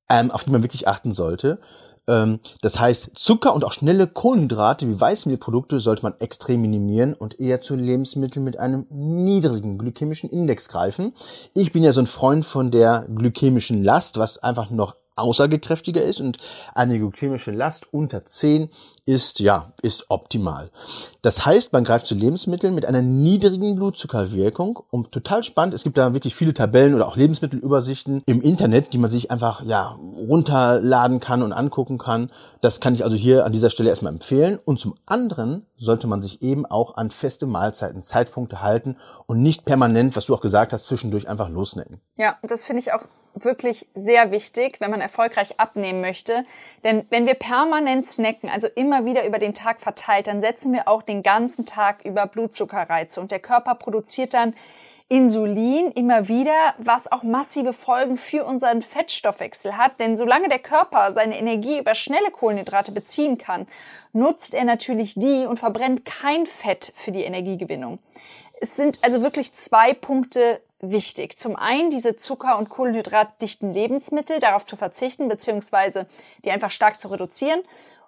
ähm, 0.10 0.32
auf 0.32 0.46
die 0.46 0.50
man 0.50 0.64
wirklich 0.64 0.88
achten 0.88 1.14
sollte. 1.14 1.60
Ähm, 2.08 2.40
das 2.62 2.80
heißt, 2.80 3.12
Zucker 3.16 3.54
und 3.54 3.64
auch 3.64 3.74
schnelle 3.74 4.08
Kohlenhydrate 4.08 4.88
wie 4.88 5.00
Weißmehlprodukte 5.00 5.80
sollte 5.80 6.04
man 6.04 6.16
extrem 6.20 6.62
minimieren 6.62 7.14
und 7.14 7.40
eher 7.40 7.62
zu 7.62 7.76
Lebensmitteln 7.76 8.44
mit 8.44 8.58
einem 8.58 8.86
niedrigen 8.90 9.78
glykämischen 9.78 10.30
Index 10.30 10.70
greifen. 10.70 11.14
Ich 11.54 11.72
bin 11.72 11.84
ja 11.84 11.94
so 11.94 12.02
ein 12.02 12.08
Freund 12.08 12.46
von 12.46 12.72
der 12.72 13.08
glykämischen 13.14 13.84
Last, 13.84 14.18
was 14.18 14.38
einfach 14.38 14.70
noch 14.70 14.96
aussagekräftiger 15.22 16.02
ist 16.04 16.20
und 16.20 16.38
eine 16.74 16.98
glykämische 16.98 17.52
Last 17.52 17.94
unter 17.94 18.26
10 18.26 18.70
ist, 19.06 19.40
ja, 19.40 19.74
ist 19.82 20.06
optimal. 20.10 20.70
Das 21.22 21.46
heißt, 21.46 21.74
man 21.74 21.84
greift 21.84 22.08
zu 22.08 22.16
Lebensmitteln 22.16 22.76
mit 22.76 22.86
einer 22.86 23.02
niedrigen 23.02 23.76
Blutzuckerwirkung 23.76 24.80
und 24.90 25.12
total 25.12 25.44
spannend, 25.44 25.74
es 25.74 25.84
gibt 25.84 25.98
da 25.98 26.14
wirklich 26.14 26.36
viele 26.36 26.54
Tabellen 26.54 26.94
oder 26.94 27.08
auch 27.08 27.16
Lebensmittelübersichten 27.16 28.24
im 28.26 28.42
Internet, 28.42 28.94
die 28.94 28.98
man 28.98 29.10
sich 29.10 29.32
einfach, 29.32 29.64
ja, 29.66 29.98
runterladen 30.16 31.20
kann 31.20 31.42
und 31.42 31.54
angucken 31.54 31.98
kann. 31.98 32.32
Das 32.62 32.80
kann 32.80 32.94
ich 32.94 33.04
also 33.04 33.16
hier 33.16 33.46
an 33.46 33.52
dieser 33.52 33.70
Stelle 33.70 33.90
erstmal 33.90 34.14
empfehlen. 34.14 34.60
Und 34.64 34.80
zum 34.80 34.96
anderen 35.06 35.66
sollte 35.78 36.08
man 36.08 36.22
sich 36.22 36.42
eben 36.42 36.66
auch 36.66 36.96
an 36.96 37.12
feste 37.12 37.48
Mahlzeiten, 37.48 38.04
Zeitpunkte 38.04 38.62
halten 38.62 38.98
und 39.26 39.42
nicht 39.42 39.66
permanent, 39.66 40.16
was 40.16 40.26
du 40.26 40.36
auch 40.36 40.42
gesagt 40.42 40.74
hast, 40.74 40.86
zwischendurch 40.86 41.28
einfach 41.28 41.50
losnecken. 41.50 42.02
Ja, 42.18 42.38
das 42.44 42.64
finde 42.64 42.82
ich 42.82 42.94
auch 42.94 43.02
wirklich 43.34 43.88
sehr 43.96 44.32
wichtig, 44.32 44.80
wenn 44.80 44.92
man 44.92 45.02
erfolgreich 45.02 45.60
abnehmen 45.60 46.02
möchte. 46.02 46.44
Denn 46.84 47.06
wenn 47.10 47.26
wir 47.26 47.36
permanent 47.36 48.06
snacken, 48.06 48.50
also 48.50 48.68
immer 48.68 49.06
wieder 49.06 49.26
über 49.26 49.40
den 49.40 49.54
Tag 49.54 49.82
verteilt, 49.82 50.28
dann 50.28 50.42
setzen 50.42 50.74
wir 50.74 50.88
auch 50.88 51.02
den 51.02 51.24
ganzen 51.24 51.66
Tag 51.66 52.04
über 52.06 52.28
Blutzuckerreize 52.28 53.22
und 53.22 53.32
der 53.32 53.40
Körper 53.40 53.76
produziert 53.76 54.34
dann 54.34 54.54
Insulin 55.12 55.92
immer 55.92 56.30
wieder, 56.30 56.74
was 56.78 57.12
auch 57.12 57.24
massive 57.24 57.74
Folgen 57.74 58.18
für 58.18 58.46
unseren 58.46 58.82
Fettstoffwechsel 58.82 59.76
hat. 59.76 60.00
Denn 60.00 60.18
solange 60.18 60.48
der 60.48 60.60
Körper 60.60 61.12
seine 61.12 61.38
Energie 61.38 61.80
über 61.80 61.96
schnelle 61.96 62.32
Kohlenhydrate 62.32 62.94
beziehen 62.94 63.38
kann, 63.38 63.68
nutzt 64.14 64.54
er 64.54 64.64
natürlich 64.64 65.16
die 65.16 65.46
und 65.46 65.60
verbrennt 65.60 66.06
kein 66.06 66.46
Fett 66.46 66.94
für 66.96 67.12
die 67.12 67.24
Energiegewinnung. 67.24 68.00
Es 68.62 68.78
sind 68.78 69.00
also 69.02 69.22
wirklich 69.22 69.52
zwei 69.52 69.94
Punkte 69.94 70.62
wichtig. 70.82 71.38
Zum 71.38 71.56
einen 71.56 71.90
diese 71.90 72.18
Zucker- 72.18 72.58
und 72.58 72.70
Kohlenhydratdichten 72.70 73.74
Lebensmittel, 73.74 74.40
darauf 74.40 74.66
zu 74.66 74.76
verzichten, 74.76 75.28
beziehungsweise 75.28 76.08
die 76.44 76.52
einfach 76.52 76.72
stark 76.72 77.00
zu 77.00 77.10
reduzieren. 77.10 77.62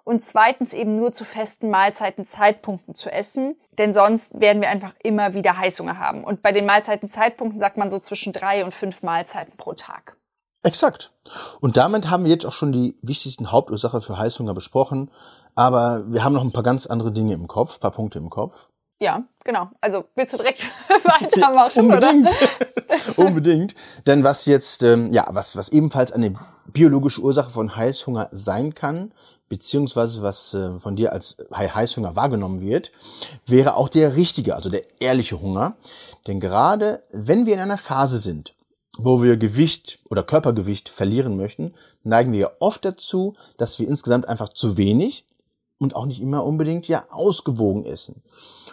Und 0.04 0.22
zweitens 0.22 0.74
eben 0.74 0.92
nur 0.92 1.14
zu 1.14 1.24
festen 1.24 1.70
Mahlzeiten, 1.70 2.26
Zeitpunkten 2.26 2.94
zu 2.94 3.10
essen, 3.10 3.56
denn 3.78 3.94
sonst 3.94 4.38
werden 4.38 4.60
wir 4.60 4.68
einfach 4.68 4.94
immer 5.02 5.32
wieder 5.32 5.56
Heißhunger 5.56 5.98
haben. 5.98 6.24
Und 6.24 6.42
bei 6.42 6.52
den 6.52 6.66
Mahlzeiten, 6.66 7.08
Zeitpunkten 7.08 7.58
sagt 7.58 7.78
man 7.78 7.88
so 7.88 7.98
zwischen 7.98 8.34
drei 8.34 8.64
und 8.64 8.74
fünf 8.74 9.02
Mahlzeiten 9.02 9.56
pro 9.56 9.72
Tag. 9.72 10.16
Exakt. 10.62 11.12
Und 11.60 11.76
damit 11.78 12.10
haben 12.10 12.24
wir 12.24 12.30
jetzt 12.30 12.44
auch 12.44 12.52
schon 12.52 12.72
die 12.72 12.98
wichtigsten 13.00 13.50
Hauptursache 13.50 14.02
für 14.02 14.18
Heißhunger 14.18 14.54
besprochen. 14.54 15.10
Aber 15.54 16.04
wir 16.08 16.24
haben 16.24 16.32
noch 16.32 16.42
ein 16.42 16.52
paar 16.52 16.62
ganz 16.62 16.86
andere 16.86 17.12
Dinge 17.12 17.34
im 17.34 17.46
Kopf, 17.46 17.80
paar 17.80 17.92
Punkte 17.92 18.18
im 18.18 18.28
Kopf. 18.28 18.70
Ja, 19.00 19.24
genau. 19.44 19.70
Also 19.80 20.04
willst 20.14 20.34
du 20.34 20.38
direkt 20.38 20.62
weitermachen? 20.88 21.80
Unbedingt. 21.80 22.30
Unbedingt. 23.16 23.74
Denn 24.06 24.24
was 24.24 24.46
jetzt, 24.46 24.82
ähm, 24.82 25.10
ja, 25.12 25.26
was, 25.30 25.56
was 25.56 25.70
ebenfalls 25.70 26.12
eine 26.12 26.34
biologische 26.66 27.20
Ursache 27.20 27.50
von 27.50 27.76
Heißhunger 27.76 28.28
sein 28.32 28.74
kann, 28.74 29.12
beziehungsweise 29.48 30.22
was 30.22 30.54
äh, 30.54 30.78
von 30.80 30.96
dir 30.96 31.12
als 31.12 31.36
Heißhunger 31.54 32.16
wahrgenommen 32.16 32.60
wird, 32.60 32.92
wäre 33.46 33.76
auch 33.76 33.88
der 33.88 34.16
richtige, 34.16 34.54
also 34.54 34.70
der 34.70 34.84
ehrliche 35.00 35.40
Hunger. 35.40 35.76
Denn 36.26 36.40
gerade 36.40 37.02
wenn 37.10 37.46
wir 37.46 37.54
in 37.54 37.60
einer 37.60 37.78
Phase 37.78 38.18
sind, 38.18 38.54
wo 38.98 39.22
wir 39.22 39.36
Gewicht 39.36 39.98
oder 40.08 40.22
Körpergewicht 40.22 40.88
verlieren 40.88 41.36
möchten, 41.36 41.74
neigen 42.04 42.32
wir 42.32 42.56
oft 42.60 42.84
dazu, 42.84 43.34
dass 43.56 43.78
wir 43.78 43.88
insgesamt 43.88 44.28
einfach 44.28 44.48
zu 44.48 44.76
wenig 44.76 45.26
und 45.78 45.96
auch 45.96 46.06
nicht 46.06 46.20
immer 46.20 46.44
unbedingt 46.44 46.88
ja 46.88 47.04
ausgewogen 47.10 47.84
essen. 47.84 48.22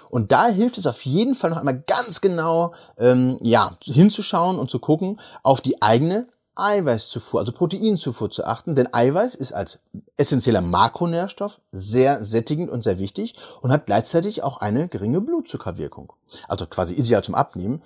Und 0.10 0.32
da 0.32 0.48
hilft 0.48 0.78
es 0.78 0.88
auf 0.88 1.04
jeden 1.06 1.36
Fall 1.36 1.50
noch 1.50 1.58
einmal 1.58 1.82
ganz 1.88 2.22
genau, 2.22 2.74
ähm, 2.98 3.38
ja, 3.42 3.78
hinzuschauen 3.82 4.60
und 4.60 4.70
zu 4.70 4.80
gucken 4.80 5.20
auf 5.42 5.62
die 5.62 5.82
eigene 5.82 6.28
Eiweißzufuhr, 6.56 7.40
also 7.40 7.54
Proteinzufuhr 7.54 8.30
zu 8.30 8.46
achten, 8.46 8.76
denn 8.76 8.94
Eiweiß 8.94 9.36
ist 9.36 9.54
als 9.54 9.80
essentieller 10.18 10.62
Makronährstoff 10.62 11.62
sehr 11.72 12.24
sättigend 12.24 12.70
und 12.70 12.84
sehr 12.84 13.00
wichtig 13.00 13.36
und 13.62 13.72
hat 13.72 13.86
gleichzeitig 13.86 14.44
auch 14.44 14.58
eine 14.58 14.90
geringe 14.90 15.22
Blutzuckerwirkung. 15.22 16.12
Also 16.48 16.68
quasi 16.68 16.94
ideal 16.94 17.24
zum 17.24 17.36
Abnehmen. 17.36 17.82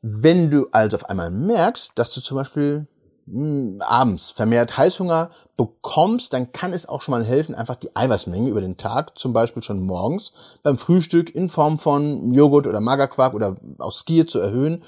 Wenn 0.00 0.50
du 0.50 0.68
also 0.72 0.96
auf 0.96 1.08
einmal 1.08 1.30
merkst, 1.30 1.92
dass 1.96 2.12
du 2.12 2.20
zum 2.20 2.36
Beispiel 2.36 2.86
abends 3.80 4.30
vermehrt 4.30 4.76
Heißhunger 4.76 5.30
bekommst, 5.56 6.32
dann 6.32 6.52
kann 6.52 6.72
es 6.72 6.88
auch 6.88 7.02
schon 7.02 7.12
mal 7.12 7.24
helfen, 7.24 7.54
einfach 7.54 7.76
die 7.76 7.94
Eiweißmenge 7.96 8.48
über 8.48 8.60
den 8.60 8.76
Tag, 8.76 9.18
zum 9.18 9.32
Beispiel 9.32 9.62
schon 9.62 9.82
morgens 9.82 10.32
beim 10.62 10.78
Frühstück 10.78 11.34
in 11.34 11.48
Form 11.48 11.78
von 11.78 12.32
Joghurt 12.32 12.66
oder 12.66 12.80
Magerquark 12.80 13.34
oder 13.34 13.56
aus 13.78 14.00
Skier 14.00 14.26
zu 14.26 14.38
erhöhen. 14.38 14.84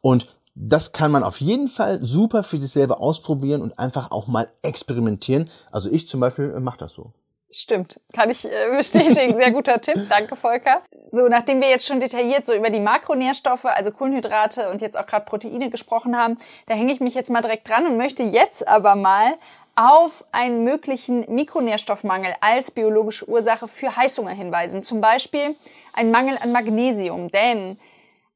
Und 0.00 0.26
das 0.54 0.92
kann 0.92 1.12
man 1.12 1.22
auf 1.22 1.40
jeden 1.40 1.68
Fall 1.68 2.04
super 2.04 2.42
für 2.42 2.58
sich 2.58 2.70
selber 2.70 3.00
ausprobieren 3.00 3.62
und 3.62 3.78
einfach 3.78 4.10
auch 4.10 4.26
mal 4.26 4.48
experimentieren. 4.62 5.48
Also 5.70 5.88
ich 5.90 6.08
zum 6.08 6.18
Beispiel 6.18 6.52
äh, 6.56 6.60
mache 6.60 6.78
das 6.78 6.94
so. 6.94 7.12
Stimmt, 7.50 8.00
kann 8.12 8.30
ich 8.30 8.44
äh, 8.44 8.76
bestätigen. 8.76 9.36
Sehr 9.36 9.50
guter 9.50 9.80
Tipp. 9.80 10.06
Danke, 10.08 10.36
Volker. 10.36 10.82
So, 11.10 11.28
nachdem 11.28 11.60
wir 11.60 11.68
jetzt 11.68 11.86
schon 11.86 11.98
detailliert 11.98 12.44
so 12.44 12.54
über 12.54 12.68
die 12.68 12.80
Makronährstoffe, 12.80 13.64
also 13.64 13.90
Kohlenhydrate 13.90 14.68
und 14.68 14.82
jetzt 14.82 14.98
auch 14.98 15.06
gerade 15.06 15.24
Proteine 15.24 15.70
gesprochen 15.70 16.16
haben, 16.16 16.38
da 16.66 16.74
hänge 16.74 16.92
ich 16.92 17.00
mich 17.00 17.14
jetzt 17.14 17.30
mal 17.30 17.40
direkt 17.40 17.68
dran 17.68 17.86
und 17.86 17.96
möchte 17.96 18.22
jetzt 18.22 18.68
aber 18.68 18.96
mal 18.96 19.34
auf 19.76 20.24
einen 20.32 20.64
möglichen 20.64 21.32
Mikronährstoffmangel 21.32 22.34
als 22.40 22.70
biologische 22.70 23.28
Ursache 23.28 23.68
für 23.68 23.96
Heißhunger 23.96 24.32
hinweisen. 24.32 24.82
Zum 24.82 25.00
Beispiel 25.00 25.54
ein 25.94 26.10
Mangel 26.10 26.36
an 26.42 26.52
Magnesium. 26.52 27.30
Denn 27.30 27.78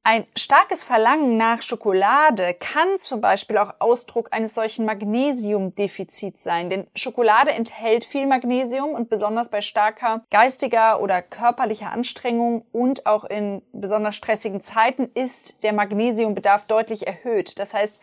ein 0.04 0.26
starkes 0.36 0.82
Verlangen 0.82 1.36
nach 1.36 1.62
Schokolade 1.62 2.54
kann 2.54 2.98
zum 2.98 3.20
Beispiel 3.20 3.56
auch 3.58 3.74
Ausdruck 3.78 4.28
eines 4.32 4.52
solchen 4.54 4.84
Magnesiumdefizits 4.84 6.42
sein, 6.42 6.70
denn 6.70 6.88
Schokolade 6.96 7.52
enthält 7.52 8.04
viel 8.04 8.26
Magnesium 8.26 8.90
und 8.90 9.10
besonders 9.10 9.48
bei 9.48 9.60
starker 9.60 10.24
geistiger 10.30 11.00
oder 11.00 11.22
körperlicher 11.22 11.92
Anstrengung 11.92 12.66
und 12.72 13.06
auch 13.06 13.24
in 13.24 13.62
besonders 13.72 14.16
stressigen 14.16 14.60
Zeiten 14.60 15.08
ist 15.14 15.62
der 15.62 15.72
Magnesiumbedarf 15.72 16.66
deutlich 16.66 17.06
erhöht. 17.06 17.60
Das 17.60 17.72
heißt, 17.72 18.00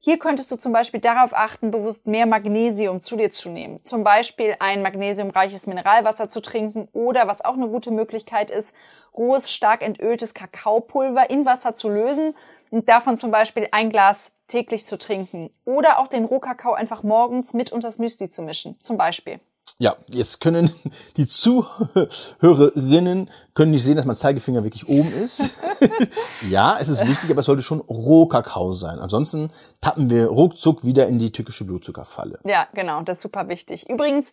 hier 0.00 0.18
könntest 0.18 0.50
du 0.52 0.56
zum 0.56 0.72
Beispiel 0.72 1.00
darauf 1.00 1.34
achten, 1.34 1.72
bewusst 1.72 2.06
mehr 2.06 2.26
Magnesium 2.26 3.02
zu 3.02 3.16
dir 3.16 3.30
zu 3.30 3.50
nehmen. 3.50 3.84
Zum 3.84 4.04
Beispiel 4.04 4.54
ein 4.60 4.82
magnesiumreiches 4.82 5.66
Mineralwasser 5.66 6.28
zu 6.28 6.40
trinken 6.40 6.88
oder 6.92 7.26
was 7.26 7.44
auch 7.44 7.54
eine 7.54 7.68
gute 7.68 7.90
Möglichkeit 7.90 8.50
ist, 8.50 8.74
rohes, 9.12 9.50
stark 9.50 9.82
entöltes 9.82 10.34
Kakaopulver 10.34 11.30
in 11.30 11.44
Wasser 11.46 11.74
zu 11.74 11.88
lösen 11.88 12.36
und 12.70 12.88
davon 12.88 13.16
zum 13.16 13.32
Beispiel 13.32 13.68
ein 13.72 13.90
Glas 13.90 14.32
täglich 14.46 14.86
zu 14.86 14.98
trinken. 14.98 15.50
Oder 15.64 15.98
auch 15.98 16.06
den 16.06 16.24
Rohkakao 16.24 16.74
einfach 16.74 17.02
morgens 17.02 17.52
mit 17.52 17.72
unters 17.72 17.98
Müsli 17.98 18.30
zu 18.30 18.42
mischen. 18.42 18.78
Zum 18.78 18.96
Beispiel. 18.96 19.40
Ja, 19.80 19.94
jetzt 20.08 20.40
können 20.40 20.72
die 21.16 21.26
Zuhörerinnen 21.26 23.30
können 23.54 23.70
nicht 23.70 23.84
sehen, 23.84 23.96
dass 23.96 24.06
mein 24.06 24.16
Zeigefinger 24.16 24.64
wirklich 24.64 24.88
oben 24.88 25.12
ist. 25.12 25.60
ja, 26.50 26.76
es 26.80 26.88
ist 26.88 27.06
wichtig, 27.06 27.30
aber 27.30 27.40
es 27.40 27.46
sollte 27.46 27.62
schon 27.62 27.80
Rohkakao 27.80 28.72
sein. 28.72 28.98
Ansonsten 28.98 29.50
tappen 29.80 30.10
wir 30.10 30.26
ruckzuck 30.26 30.84
wieder 30.84 31.06
in 31.06 31.20
die 31.20 31.30
türkische 31.30 31.64
Blutzuckerfalle. 31.64 32.40
Ja, 32.44 32.66
genau, 32.74 33.02
das 33.02 33.18
ist 33.18 33.22
super 33.22 33.48
wichtig. 33.48 33.88
Übrigens, 33.88 34.32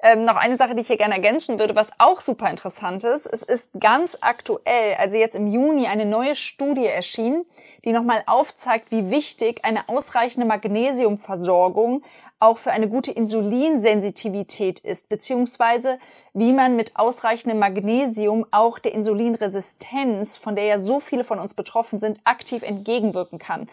ähm, 0.00 0.24
noch 0.24 0.36
eine 0.36 0.56
Sache, 0.56 0.74
die 0.74 0.82
ich 0.82 0.86
hier 0.86 0.96
gerne 0.96 1.14
ergänzen 1.14 1.58
würde, 1.58 1.74
was 1.74 1.90
auch 1.98 2.20
super 2.20 2.48
interessant 2.48 3.02
ist. 3.02 3.26
Es 3.26 3.42
ist 3.42 3.70
ganz 3.80 4.18
aktuell, 4.20 4.94
also 4.94 5.16
jetzt 5.16 5.34
im 5.34 5.48
Juni, 5.48 5.86
eine 5.86 6.06
neue 6.06 6.36
Studie 6.36 6.86
erschienen, 6.86 7.44
die 7.84 7.92
nochmal 7.92 8.22
aufzeigt, 8.26 8.90
wie 8.90 9.10
wichtig 9.10 9.64
eine 9.64 9.88
ausreichende 9.88 10.46
Magnesiumversorgung 10.46 12.02
auch 12.38 12.58
für 12.58 12.70
eine 12.70 12.88
gute 12.88 13.10
Insulinsensitivität 13.10 14.78
ist, 14.78 15.08
beziehungsweise 15.08 15.98
wie 16.32 16.52
man 16.52 16.76
mit 16.76 16.94
ausreichendem 16.94 17.58
Magnesium 17.58 18.46
auch 18.52 18.78
der 18.78 18.92
Insulinresistenz, 18.92 20.36
von 20.36 20.54
der 20.54 20.64
ja 20.64 20.78
so 20.78 21.00
viele 21.00 21.24
von 21.24 21.40
uns 21.40 21.54
betroffen 21.54 21.98
sind, 21.98 22.20
aktiv 22.22 22.62
entgegenwirken 22.62 23.40
kann. 23.40 23.68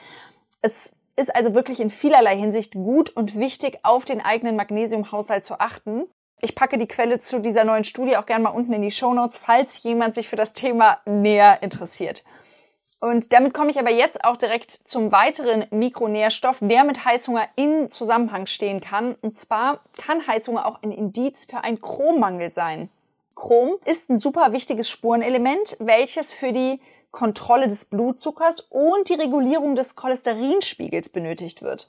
Es 0.64 0.96
ist 1.16 1.36
also 1.36 1.54
wirklich 1.54 1.80
in 1.80 1.90
vielerlei 1.90 2.36
Hinsicht 2.36 2.74
gut 2.74 3.10
und 3.12 3.36
wichtig, 3.36 3.80
auf 3.84 4.06
den 4.06 4.22
eigenen 4.22 4.56
Magnesiumhaushalt 4.56 5.46
zu 5.46 5.60
achten. 5.60 6.06
Ich 6.42 6.56
packe 6.56 6.78
die 6.78 6.88
Quelle 6.88 7.20
zu 7.20 7.40
dieser 7.40 7.64
neuen 7.64 7.84
Studie 7.84 8.18
auch 8.18 8.26
gerne 8.26 8.44
mal 8.44 8.50
unten 8.50 8.74
in 8.74 8.82
die 8.82 8.92
Show 8.92 9.14
Notes, 9.14 9.38
falls 9.38 9.82
jemand 9.84 10.16
sich 10.16 10.28
für 10.28 10.36
das 10.36 10.54
Thema 10.54 11.00
näher 11.06 11.64
interessiert. 11.64 12.24
Und 13.00 13.34
damit 13.34 13.54
komme 13.54 13.70
ich 13.70 13.80
aber 13.80 13.92
jetzt 13.92 14.24
auch 14.24 14.38
direkt 14.38 14.72
zum 14.72 15.12
weiteren 15.12 15.66
Mikronährstoff, 15.70 16.58
der 16.62 16.84
mit 16.84 17.06
Heißhunger 17.06 17.48
in 17.56 17.90
Zusammenhang 17.90 18.48
stehen 18.48 18.82
kann. 18.82 19.16
Und 19.22 19.38
zwar 19.38 19.82
kann 19.98 20.26
Heißhunger 20.26 20.66
auch 20.66 20.82
ein 20.82 20.92
Indiz 20.92 21.46
für 21.46 21.64
einen 21.64 21.82
Chrommangel 21.82 22.52
sein. 22.52 22.90
Chrom 23.36 23.76
ist 23.86 24.10
ein 24.10 24.18
super 24.18 24.54
wichtiges 24.54 24.90
Spurenelement, 24.90 25.78
welches 25.80 26.34
für 26.34 26.52
die 26.52 26.80
Kontrolle 27.12 27.68
des 27.68 27.86
Blutzuckers 27.86 28.62
und 28.70 29.10
die 29.10 29.14
Regulierung 29.14 29.76
des 29.76 29.96
Cholesterinspiegels 29.96 31.10
benötigt 31.10 31.62
wird. 31.62 31.88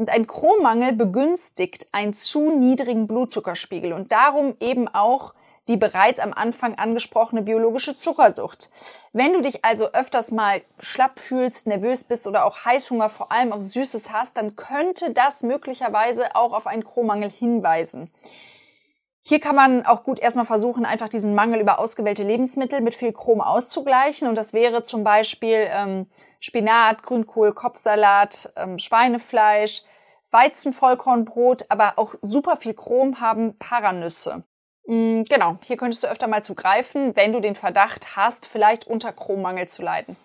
Und 0.00 0.08
ein 0.08 0.26
Chrommangel 0.26 0.94
begünstigt 0.94 1.88
einen 1.92 2.14
zu 2.14 2.56
niedrigen 2.56 3.06
Blutzuckerspiegel 3.06 3.92
und 3.92 4.12
darum 4.12 4.56
eben 4.58 4.88
auch 4.88 5.34
die 5.68 5.76
bereits 5.76 6.20
am 6.20 6.32
Anfang 6.32 6.76
angesprochene 6.76 7.42
biologische 7.42 7.94
Zuckersucht. 7.94 8.70
Wenn 9.12 9.34
du 9.34 9.42
dich 9.42 9.62
also 9.62 9.92
öfters 9.92 10.30
mal 10.30 10.62
schlapp 10.78 11.18
fühlst, 11.18 11.66
nervös 11.66 12.04
bist 12.04 12.26
oder 12.26 12.46
auch 12.46 12.64
Heißhunger 12.64 13.10
vor 13.10 13.30
allem 13.30 13.52
auf 13.52 13.60
Süßes 13.60 14.10
hast, 14.10 14.38
dann 14.38 14.56
könnte 14.56 15.10
das 15.10 15.42
möglicherweise 15.42 16.34
auch 16.34 16.54
auf 16.54 16.66
einen 16.66 16.82
Chrommangel 16.82 17.30
hinweisen. 17.30 18.10
Hier 19.20 19.38
kann 19.38 19.54
man 19.54 19.84
auch 19.84 20.02
gut 20.02 20.18
erstmal 20.18 20.46
versuchen, 20.46 20.86
einfach 20.86 21.10
diesen 21.10 21.34
Mangel 21.34 21.60
über 21.60 21.78
ausgewählte 21.78 22.22
Lebensmittel 22.22 22.80
mit 22.80 22.94
viel 22.94 23.12
Chrom 23.12 23.42
auszugleichen. 23.42 24.28
Und 24.28 24.38
das 24.38 24.54
wäre 24.54 24.82
zum 24.82 25.04
Beispiel 25.04 25.68
ähm, 25.70 26.06
Spinat, 26.40 27.02
Grünkohl, 27.02 27.52
Kopfsalat, 27.52 28.52
ähm, 28.56 28.78
Schweinefleisch, 28.78 29.82
Weizenvollkornbrot, 30.30 31.66
aber 31.68 31.94
auch 31.96 32.14
super 32.22 32.56
viel 32.56 32.74
Chrom 32.74 33.20
haben 33.20 33.58
Paranüsse. 33.58 34.44
Mhm, 34.86 35.24
genau, 35.24 35.58
hier 35.62 35.76
könntest 35.76 36.02
du 36.02 36.08
öfter 36.08 36.26
mal 36.26 36.42
zugreifen, 36.42 37.14
wenn 37.14 37.32
du 37.32 37.40
den 37.40 37.54
Verdacht 37.54 38.16
hast, 38.16 38.46
vielleicht 38.46 38.86
unter 38.86 39.12
Chrommangel 39.12 39.68
zu 39.68 39.82
leiden. 39.82 40.16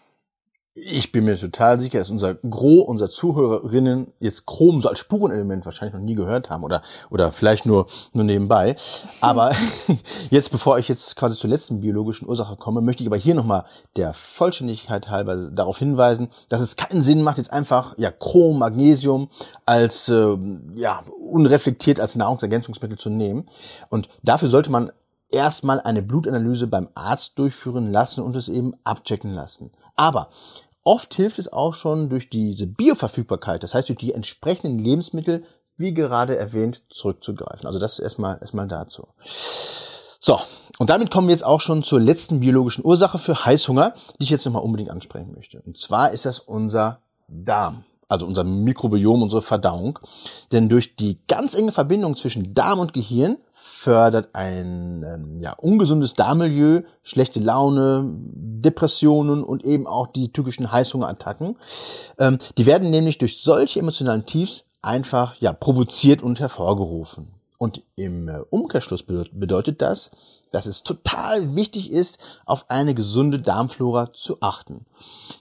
Ich 0.77 1.13
bin 1.13 1.23
mir 1.23 1.37
total 1.37 1.79
sicher, 1.79 1.99
dass 1.99 2.09
unser 2.09 2.35
Gros 2.35 2.85
unserer 2.85 3.09
Zuhörerinnen 3.09 4.11
jetzt 4.19 4.45
Chrom 4.45 4.81
so 4.81 4.89
als 4.89 4.99
Spurenelement 4.99 5.63
wahrscheinlich 5.63 5.93
noch 5.93 6.01
nie 6.01 6.15
gehört 6.15 6.49
haben 6.49 6.65
oder, 6.65 6.81
oder 7.09 7.31
vielleicht 7.31 7.65
nur, 7.65 7.85
nur 8.11 8.25
nebenbei. 8.25 8.75
Aber 9.21 9.55
jetzt, 10.31 10.51
bevor 10.51 10.77
ich 10.77 10.89
jetzt 10.89 11.15
quasi 11.15 11.37
zur 11.37 11.49
letzten 11.49 11.79
biologischen 11.79 12.27
Ursache 12.27 12.57
komme, 12.57 12.81
möchte 12.81 13.03
ich 13.03 13.07
aber 13.07 13.15
hier 13.15 13.35
nochmal 13.35 13.63
der 13.95 14.13
Vollständigkeit 14.13 15.07
halber 15.07 15.37
darauf 15.49 15.79
hinweisen, 15.79 16.27
dass 16.49 16.59
es 16.59 16.75
keinen 16.75 17.03
Sinn 17.03 17.21
macht, 17.21 17.37
jetzt 17.37 17.53
einfach, 17.53 17.97
ja, 17.97 18.11
Chrom, 18.11 18.59
Magnesium 18.59 19.29
als, 19.65 20.09
äh, 20.09 20.37
ja, 20.73 21.03
unreflektiert 21.25 22.01
als 22.01 22.17
Nahrungsergänzungsmittel 22.17 22.97
zu 22.97 23.09
nehmen. 23.09 23.47
Und 23.87 24.09
dafür 24.23 24.49
sollte 24.49 24.71
man 24.71 24.91
erstmal 25.35 25.81
eine 25.81 26.01
Blutanalyse 26.01 26.67
beim 26.67 26.89
Arzt 26.95 27.37
durchführen 27.37 27.91
lassen 27.91 28.23
und 28.23 28.35
es 28.35 28.49
eben 28.49 28.73
abchecken 28.83 29.33
lassen. 29.33 29.71
Aber 29.95 30.29
Oft 30.87 31.15
hilft 31.15 31.39
es 31.39 31.51
auch 31.51 31.73
schon 31.73 32.09
durch 32.09 32.29
diese 32.29 32.67
Bioverfügbarkeit, 32.67 33.63
das 33.63 33.73
heißt 33.73 33.89
durch 33.89 33.97
die 33.97 34.13
entsprechenden 34.13 34.77
Lebensmittel, 34.77 35.43
wie 35.77 35.95
gerade 35.95 36.37
erwähnt, 36.37 36.83
zurückzugreifen. 36.91 37.65
Also 37.65 37.79
das 37.79 37.97
erstmal 37.97 38.37
erstmal 38.39 38.67
dazu. 38.67 39.07
So, 40.19 40.39
und 40.77 40.91
damit 40.91 41.09
kommen 41.09 41.27
wir 41.27 41.33
jetzt 41.33 41.43
auch 41.43 41.59
schon 41.59 41.81
zur 41.81 41.99
letzten 41.99 42.39
biologischen 42.39 42.85
Ursache 42.85 43.17
für 43.17 43.45
Heißhunger, 43.45 43.95
die 44.19 44.25
ich 44.25 44.29
jetzt 44.29 44.45
nochmal 44.45 44.61
unbedingt 44.61 44.91
ansprechen 44.91 45.33
möchte. 45.33 45.59
Und 45.63 45.75
zwar 45.75 46.11
ist 46.11 46.25
das 46.25 46.37
unser 46.37 46.99
Darm 47.27 47.83
also 48.07 48.25
unser 48.25 48.43
Mikrobiom, 48.43 49.21
unsere 49.21 49.41
Verdauung. 49.41 49.99
Denn 50.51 50.69
durch 50.69 50.95
die 50.95 51.17
ganz 51.27 51.55
enge 51.55 51.71
Verbindung 51.71 52.15
zwischen 52.15 52.53
Darm 52.53 52.79
und 52.79 52.93
Gehirn 52.93 53.37
fördert 53.51 54.29
ein 54.33 55.03
ähm, 55.03 55.39
ja, 55.41 55.53
ungesundes 55.53 56.15
Darmmilieu 56.15 56.81
schlechte 57.03 57.39
Laune, 57.39 58.15
Depressionen 58.15 59.43
und 59.43 59.63
eben 59.63 59.85
auch 59.85 60.07
die 60.07 60.31
typischen 60.31 60.71
Heißhungerattacken. 60.71 61.57
Ähm, 62.17 62.39
die 62.57 62.65
werden 62.65 62.89
nämlich 62.89 63.17
durch 63.17 63.41
solche 63.41 63.79
emotionalen 63.79 64.25
Tiefs 64.25 64.65
einfach 64.81 65.35
ja, 65.39 65.53
provoziert 65.53 66.21
und 66.21 66.39
hervorgerufen. 66.39 67.27
Und 67.57 67.83
im 67.95 68.27
äh, 68.27 68.39
Umkehrschluss 68.49 69.03
bedeutet 69.03 69.81
das, 69.81 70.11
dass 70.51 70.65
es 70.65 70.83
total 70.83 71.55
wichtig 71.55 71.91
ist, 71.91 72.19
auf 72.45 72.69
eine 72.69 72.93
gesunde 72.95 73.39
Darmflora 73.39 74.13
zu 74.13 74.37
achten. 74.41 74.85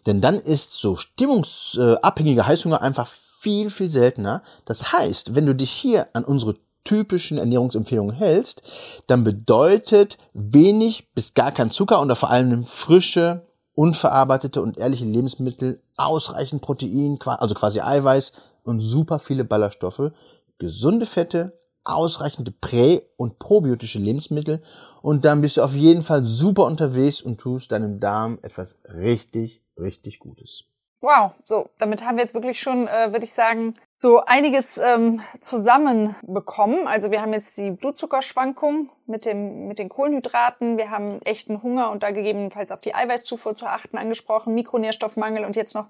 Denn 0.06 0.20
dann 0.20 0.38
ist 0.38 0.72
so 0.72 0.96
stimmungsabhängiger 0.96 2.46
Heißhunger 2.46 2.82
einfach 2.82 3.06
viel, 3.06 3.70
viel 3.70 3.90
seltener. 3.90 4.42
Das 4.64 4.92
heißt, 4.92 5.34
wenn 5.34 5.46
du 5.46 5.54
dich 5.54 5.70
hier 5.70 6.08
an 6.14 6.24
unsere 6.24 6.56
typischen 6.84 7.38
Ernährungsempfehlungen 7.38 8.14
hältst, 8.14 8.62
dann 9.06 9.24
bedeutet 9.24 10.18
wenig 10.34 11.12
bis 11.14 11.34
gar 11.34 11.50
kein 11.50 11.70
Zucker 11.70 12.00
und 12.00 12.14
vor 12.16 12.30
allem 12.30 12.64
frische, 12.64 13.46
unverarbeitete 13.74 14.62
und 14.62 14.78
ehrliche 14.78 15.04
Lebensmittel, 15.04 15.80
ausreichend 15.96 16.62
Protein, 16.62 17.18
also 17.22 17.54
quasi 17.54 17.80
Eiweiß 17.80 18.32
und 18.62 18.80
super 18.80 19.18
viele 19.18 19.44
Ballaststoffe, 19.44 20.12
gesunde 20.58 21.06
Fette, 21.06 21.58
ausreichende 21.84 22.50
prä- 22.50 23.02
und 23.16 23.38
probiotische 23.38 23.98
Lebensmittel 23.98 24.62
und 25.02 25.24
dann 25.24 25.42
bist 25.42 25.58
du 25.58 25.62
auf 25.62 25.74
jeden 25.74 26.02
Fall 26.02 26.24
super 26.24 26.64
unterwegs 26.64 27.20
und 27.20 27.38
tust 27.38 27.72
deinem 27.72 28.00
Darm 28.00 28.38
etwas 28.42 28.80
richtig, 28.88 29.62
richtig 29.76 30.18
Gutes. 30.18 30.64
Wow, 31.02 31.32
so, 31.44 31.68
damit 31.78 32.06
haben 32.06 32.16
wir 32.16 32.22
jetzt 32.22 32.32
wirklich 32.32 32.58
schon, 32.58 32.88
äh, 32.88 33.12
würde 33.12 33.26
ich 33.26 33.34
sagen, 33.34 33.74
so 33.94 34.24
einiges 34.24 34.78
ähm, 34.78 35.20
zusammenbekommen. 35.38 36.86
Also 36.86 37.10
wir 37.10 37.20
haben 37.20 37.34
jetzt 37.34 37.58
die 37.58 37.70
Blutzuckerschwankung 37.70 38.88
mit, 39.04 39.26
dem, 39.26 39.68
mit 39.68 39.78
den 39.78 39.90
Kohlenhydraten, 39.90 40.78
wir 40.78 40.90
haben 40.90 41.20
echten 41.20 41.62
Hunger 41.62 41.90
und 41.90 42.02
da 42.02 42.10
gegebenenfalls 42.10 42.70
auf 42.70 42.80
die 42.80 42.94
Eiweißzufuhr 42.94 43.54
zu 43.54 43.66
achten 43.66 43.98
angesprochen, 43.98 44.54
Mikronährstoffmangel 44.54 45.44
und 45.44 45.56
jetzt 45.56 45.74
noch 45.74 45.88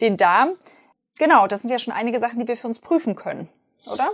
den 0.00 0.16
Darm. 0.16 0.56
Genau, 1.20 1.46
das 1.46 1.62
sind 1.62 1.70
ja 1.70 1.78
schon 1.78 1.94
einige 1.94 2.18
Sachen, 2.18 2.40
die 2.40 2.48
wir 2.48 2.56
für 2.56 2.66
uns 2.66 2.80
prüfen 2.80 3.14
können 3.14 3.48
oder? 3.86 4.10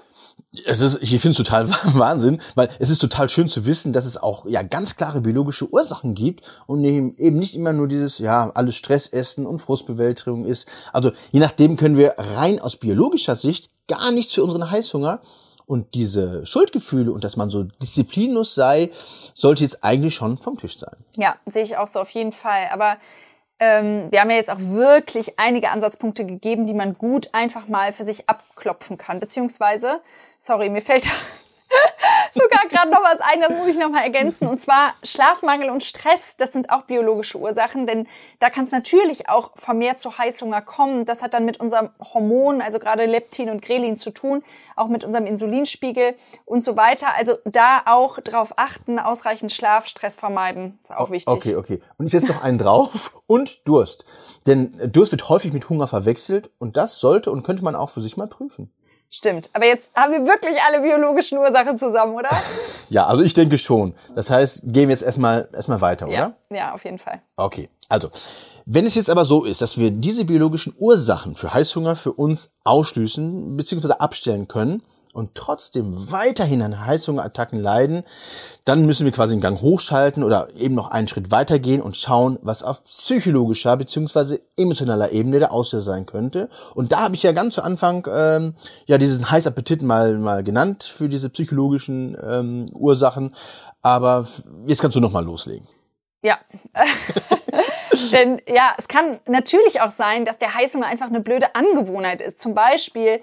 Es 0.67 0.81
ist, 0.81 0.99
ich 1.03 1.11
finde 1.11 1.31
es 1.31 1.37
total 1.37 1.69
Wahnsinn, 1.95 2.41
weil 2.55 2.69
es 2.79 2.91
ist 2.91 3.01
total 3.01 3.29
schön 3.29 3.49
zu 3.49 3.67
wissen, 3.67 3.93
dass 3.93 4.05
es 4.05 4.17
auch 4.17 4.47
ja 4.47 4.63
ganz 4.63 4.97
klare 4.97 5.21
biologische 5.21 5.69
Ursachen 5.73 6.15
gibt 6.15 6.45
und 6.67 6.85
eben 6.85 7.39
nicht 7.39 7.55
immer 7.57 7.73
nur 7.73 7.89
dieses 7.89 8.19
ja 8.19 8.51
alles 8.55 8.77
Stressessen 8.77 9.47
und 9.47 9.59
Frustbewältigung 9.59 10.45
ist. 10.45 10.69
Also 10.93 11.13
je 11.33 11.41
nachdem 11.41 11.77
können 11.77 11.97
wir 11.97 12.15
rein 12.19 12.61
aus 12.61 12.77
biologischer 12.77 13.37
Sicht 13.37 13.71
gar 13.89 14.13
nichts 14.13 14.33
für 14.33 14.45
unseren 14.45 14.71
Heißhunger 14.71 15.21
und 15.67 15.95
diese 15.95 16.45
Schuldgefühle 16.47 17.13
und 17.13 17.25
dass 17.25 17.37
man 17.37 17.51
so 17.51 17.65
disziplinlos 17.65 18.55
sei, 18.55 18.91
sollte 19.35 19.63
jetzt 19.63 19.83
eigentlich 19.83 20.15
schon 20.15 20.37
vom 20.39 20.59
Tisch 20.59 20.79
sein. 20.79 20.97
Ja, 21.17 21.37
sehe 21.47 21.65
ich 21.65 21.77
auch 21.77 21.89
so 21.89 22.01
auf 22.01 22.11
jeden 22.11 22.33
Fall. 22.33 22.69
Aber 22.71 22.99
ähm, 23.59 24.09
wir 24.11 24.21
haben 24.21 24.31
ja 24.31 24.37
jetzt 24.37 24.51
auch 24.51 24.61
wirklich 24.61 25.39
einige 25.39 25.71
Ansatzpunkte 25.71 26.27
gegeben, 26.27 26.67
die 26.67 26.75
man 26.75 26.95
gut 26.95 27.29
einfach 27.33 27.69
mal 27.69 27.93
für 27.93 28.05
sich 28.05 28.29
abklopfen 28.29 28.99
kann. 28.99 29.21
Beziehungsweise, 29.21 30.01
sorry, 30.39 30.69
mir 30.69 30.83
fällt 30.83 31.07
sogar 32.35 32.69
gerade 32.69 32.91
noch 32.91 33.03
was 33.03 33.21
ein, 33.21 33.41
das 33.41 33.51
muss 33.51 33.69
ich 33.69 33.79
noch 33.79 33.91
mal 33.91 34.03
ergänzen. 34.03 34.49
Und 34.49 34.61
zwar 34.61 34.95
Schlafmangel 35.03 35.71
und 35.71 35.83
Stress, 35.83 36.37
das 36.37 36.53
sind 36.53 36.71
auch 36.71 36.83
biologische 36.83 37.39
Ursachen, 37.39 37.87
denn 37.87 38.07
da 38.41 38.51
kann 38.51 38.65
es 38.65 38.73
natürlich 38.73 39.29
auch 39.29 39.53
vermehrt 39.57 40.01
zu 40.01 40.19
Heißhunger 40.19 40.63
kommen. 40.63 41.05
Das 41.05 41.23
hat 41.23 41.35
dann 41.35 41.45
mit 41.45 41.61
unserem 41.61 41.91
Hormon, 42.01 42.61
also 42.61 42.79
gerade 42.79 43.07
Leptin 43.07 43.51
und 43.51 43.63
Grelin 43.63 43.97
zu 43.97 44.11
tun, 44.11 44.43
auch 44.77 44.89
mit 44.89 45.05
unserem 45.05 45.27
Insulinspiegel 45.27 46.15
und 46.45 46.65
so 46.65 46.77
weiter. 46.77 47.09
Also 47.17 47.39
da 47.45 47.83
auch 47.87 48.21
drauf 48.21 48.55
achten, 48.57 48.99
ausreichend 48.99 49.53
Schlaf, 49.53 49.87
Stress 49.87 50.17
vermeiden, 50.17 50.79
ist 50.83 50.93
auch 50.93 51.11
wichtig. 51.11 51.33
Okay, 51.33 51.57
okay. 51.57 51.81
Und 51.99 52.07
ich 52.07 52.13
setze 52.13 52.33
noch 52.33 52.43
einen 52.43 52.59
drauf 52.59 53.15
und 53.27 53.67
Durst. 53.67 54.05
Denn 54.47 54.73
Durst 54.93 55.13
wird 55.13 55.29
häufig 55.29 55.53
mit 55.53 55.69
Hunger 55.69 55.87
verwechselt 55.87 56.51
und 56.59 56.77
das 56.77 56.99
sollte 56.99 57.31
und 57.31 57.43
könnte 57.43 57.65
man 57.65 57.77
auch 57.77 57.91
für 57.91 58.01
sich 58.01 58.17
mal 58.17 58.27
prüfen. 58.27 58.73
Stimmt. 59.17 59.49
Aber 59.53 59.65
jetzt 59.65 59.95
haben 59.95 60.13
wir 60.13 60.27
wirklich 60.27 60.57
alle 60.67 60.81
biologischen 60.81 61.39
Ursachen 61.39 61.79
zusammen, 61.79 62.17
oder? 62.17 62.31
Ja, 62.91 63.07
also 63.07 63.23
ich 63.23 63.33
denke 63.33 63.59
schon. 63.59 63.95
Das 64.17 64.29
heißt, 64.29 64.63
gehen 64.65 64.89
wir 64.89 64.91
jetzt 64.91 65.05
erstmal, 65.05 65.49
erstmal 65.53 65.81
weiter, 65.81 66.09
Ja, 66.09 66.27
oder? 66.51 66.57
ja, 66.57 66.75
auf 66.75 66.85
jeden 66.85 66.99
Fall. 66.99 67.23
Okay, 67.37 67.71
also, 67.89 68.11
wenn 68.67 68.85
es 68.87 68.97
jetzt 68.97 69.09
aber 69.09 69.25
so 69.25 69.45
ist, 69.45 69.63
dass 69.63 69.79
wir 69.79 69.93
diese 69.93 70.25
biologischen 70.25 70.75
Ursachen 70.77 71.37
für 71.37 71.55
Heißhunger 71.55 71.95
für 71.95 72.13
uns 72.13 72.57
ausschließen 72.65 73.57
bzw. 73.57 73.93
abstellen 74.01 74.49
können 74.49 74.83
und 75.15 75.35
trotzdem 75.35 76.11
weiterhin 76.11 76.63
an 76.63 76.85
Heißhungerattacken 76.85 77.61
leiden, 77.61 78.05
dann 78.65 78.85
müssen 78.87 79.05
wir 79.05 79.13
quasi 79.13 79.35
den 79.35 79.41
Gang 79.41 79.61
hochschalten 79.61 80.25
oder 80.25 80.49
eben 80.57 80.75
noch 80.75 80.91
einen 80.91 81.09
Schritt 81.09 81.31
weitergehen 81.31 81.81
und 81.81 81.97
schauen, 81.97 82.39
was 82.43 82.63
auf 82.63 82.85
psychologischer 82.85 83.77
bzw. 83.77 84.39
emotionaler 84.57 85.13
Ebene 85.13 85.39
der 85.39 85.53
Auslöser 85.53 85.93
sein 85.93 86.07
könnte. 86.07 86.49
Und 86.75 86.93
da 86.93 87.01
habe 87.01 87.15
ich 87.15 87.23
ja 87.23 87.33
ganz 87.33 87.55
zu 87.55 87.63
Anfang 87.63 88.07
ähm, 88.13 88.55
ja 88.87 88.99
diesen 88.99 89.31
Heißappetit 89.31 89.83
mal 89.83 90.19
mal 90.19 90.43
genannt 90.43 90.83
für 90.85 91.09
diese 91.09 91.31
psychologischen 91.31 92.17
ähm, 92.23 92.67
Ursachen. 92.75 93.35
Aber 93.83 94.27
jetzt 94.67 94.81
kannst 94.81 94.97
du 94.97 95.01
noch 95.01 95.13
mal 95.13 95.25
loslegen. 95.25 95.69
Ja. 96.23 96.39
Denn 98.13 98.41
ja, 98.49 98.75
es 98.79 98.89
kann 98.89 99.21
natürlich 99.27 99.81
auch 99.83 99.91
sein, 99.91 100.25
dass 100.25 100.39
der 100.39 100.55
Heißhunger 100.55 100.87
einfach 100.87 101.09
eine 101.09 101.21
blöde 101.21 101.55
Angewohnheit 101.55 102.23
ist. 102.23 102.41
Zum 102.41 102.55
Beispiel, 102.55 103.21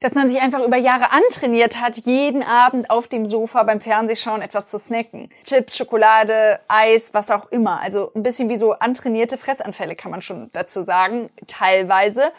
dass 0.00 0.14
man 0.14 0.28
sich 0.28 0.40
einfach 0.40 0.64
über 0.64 0.78
Jahre 0.78 1.12
antrainiert 1.12 1.78
hat, 1.78 1.98
jeden 1.98 2.42
Abend 2.42 2.88
auf 2.88 3.06
dem 3.06 3.26
Sofa 3.26 3.62
beim 3.62 3.80
Fernsehschauen 3.80 4.40
etwas 4.40 4.66
zu 4.66 4.78
snacken. 4.78 5.28
Chips, 5.44 5.76
Schokolade, 5.76 6.58
Eis, 6.68 7.12
was 7.12 7.30
auch 7.30 7.50
immer. 7.52 7.80
Also 7.80 8.10
ein 8.14 8.22
bisschen 8.22 8.48
wie 8.48 8.56
so 8.56 8.72
antrainierte 8.72 9.36
Fressanfälle 9.36 9.94
kann 9.96 10.10
man 10.10 10.22
schon 10.22 10.50
dazu 10.54 10.82
sagen, 10.82 11.28
teilweise. 11.46 12.32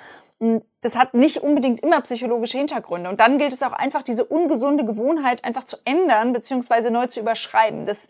Das 0.81 0.95
hat 0.95 1.13
nicht 1.13 1.43
unbedingt 1.43 1.81
immer 1.81 2.01
psychologische 2.01 2.57
Hintergründe. 2.57 3.11
Und 3.11 3.19
dann 3.19 3.37
gilt 3.37 3.53
es 3.53 3.61
auch 3.61 3.73
einfach, 3.73 4.01
diese 4.01 4.25
ungesunde 4.25 4.83
Gewohnheit 4.83 5.43
einfach 5.43 5.65
zu 5.65 5.77
ändern, 5.85 6.33
beziehungsweise 6.33 6.89
neu 6.89 7.05
zu 7.05 7.19
überschreiben. 7.19 7.85
Das 7.85 8.09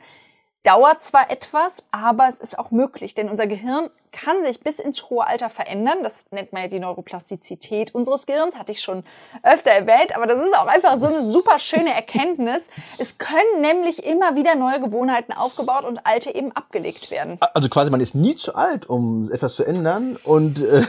dauert 0.63 1.03
zwar 1.03 1.29
etwas, 1.29 1.85
aber 1.91 2.29
es 2.29 2.39
ist 2.39 2.57
auch 2.57 2.71
möglich, 2.71 3.15
denn 3.15 3.29
unser 3.29 3.47
Gehirn 3.47 3.89
kann 4.12 4.43
sich 4.43 4.60
bis 4.60 4.80
ins 4.80 5.10
hohe 5.10 5.26
Alter 5.26 5.50
verändern. 5.50 6.00
Das 6.04 6.26
nennt 6.32 6.54
man 6.54 6.63
ja 6.63 6.67
die 6.67 6.80
Neuroplastizität 6.80 7.95
unseres 7.95 8.26
Gehirns, 8.26 8.56
hatte 8.56 8.71
ich 8.71 8.82
schon 8.82 9.04
öfter 9.43 9.71
erwähnt, 9.71 10.15
aber 10.15 10.28
das 10.28 10.43
ist 10.43 10.56
auch 10.56 10.67
einfach 10.67 10.97
so 10.97 11.08
eine 11.08 11.26
super 11.26 11.60
schöne 11.60 11.93
Erkenntnis. 11.93 12.63
Es 12.97 13.17
können 13.17 13.62
nämlich 13.62 14.06
immer 14.06 14.36
wieder 14.36 14.56
neue 14.56 14.80
Gewohnheiten 14.80 15.34
aufgebaut 15.34 15.86
und 15.86 16.06
alte 16.06 16.34
eben 16.34 16.52
abgelegt 16.52 17.12
werden. 17.12 17.38
Also 17.54 17.69
quasi, 17.69 17.91
man 17.91 18.02
ist 18.02 18.15
nie 18.15 18.36
zu 18.36 18.56
alt, 18.56 18.89
um 18.89 19.32
etwas 19.32 19.56
zu 19.56 19.63
ändern. 19.63 20.17
Und 20.24 20.62
äh, 20.62 20.84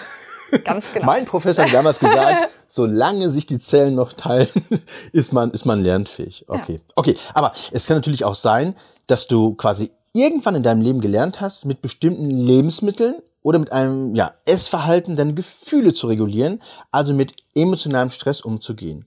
Ganz 0.64 0.92
genau. 0.92 1.06
mein 1.06 1.24
Professor 1.24 1.64
hat 1.64 1.72
damals 1.72 1.98
gesagt, 1.98 2.50
solange 2.66 3.30
sich 3.30 3.46
die 3.46 3.58
Zellen 3.58 3.94
noch 3.94 4.12
teilen, 4.12 4.48
ist 5.12 5.32
man, 5.32 5.50
ist 5.50 5.64
man 5.64 5.82
lernfähig. 5.82 6.44
Okay. 6.48 6.80
Okay, 6.94 7.16
aber 7.34 7.52
es 7.70 7.86
kann 7.86 7.96
natürlich 7.96 8.24
auch 8.24 8.34
sein, 8.34 8.74
dass 9.06 9.26
du 9.26 9.54
quasi 9.54 9.90
irgendwann 10.12 10.54
in 10.54 10.62
deinem 10.62 10.82
Leben 10.82 11.00
gelernt 11.00 11.40
hast, 11.40 11.64
mit 11.64 11.82
bestimmten 11.82 12.30
Lebensmitteln 12.30 13.22
oder 13.42 13.58
mit 13.58 13.72
einem 13.72 14.14
ja, 14.14 14.32
Essverhalten 14.44 15.16
deine 15.16 15.34
Gefühle 15.34 15.94
zu 15.94 16.06
regulieren, 16.06 16.62
also 16.90 17.12
mit 17.12 17.34
emotionalem 17.54 18.10
Stress 18.10 18.40
umzugehen. 18.40 19.06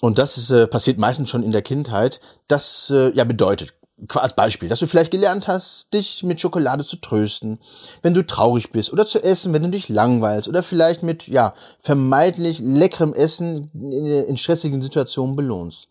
Und 0.00 0.18
das 0.18 0.38
ist, 0.38 0.50
äh, 0.50 0.66
passiert 0.66 0.98
meistens 0.98 1.30
schon 1.30 1.42
in 1.42 1.52
der 1.52 1.62
Kindheit. 1.62 2.20
Das 2.48 2.90
äh, 2.90 3.10
ja 3.12 3.24
bedeutet, 3.24 3.74
als 4.14 4.36
Beispiel, 4.36 4.68
dass 4.68 4.80
du 4.80 4.86
vielleicht 4.86 5.10
gelernt 5.10 5.48
hast, 5.48 5.92
dich 5.94 6.22
mit 6.22 6.40
Schokolade 6.40 6.84
zu 6.84 6.96
trösten, 6.96 7.58
wenn 8.02 8.12
du 8.12 8.24
traurig 8.24 8.70
bist, 8.70 8.92
oder 8.92 9.06
zu 9.06 9.22
essen, 9.22 9.52
wenn 9.54 9.62
du 9.62 9.70
dich 9.70 9.88
langweilst, 9.88 10.48
oder 10.48 10.62
vielleicht 10.62 11.02
mit 11.02 11.26
ja 11.28 11.54
vermeintlich 11.80 12.58
leckerem 12.58 13.14
Essen 13.14 13.70
in, 13.74 14.04
in 14.04 14.36
stressigen 14.36 14.82
Situationen 14.82 15.34
belohnst. 15.34 15.88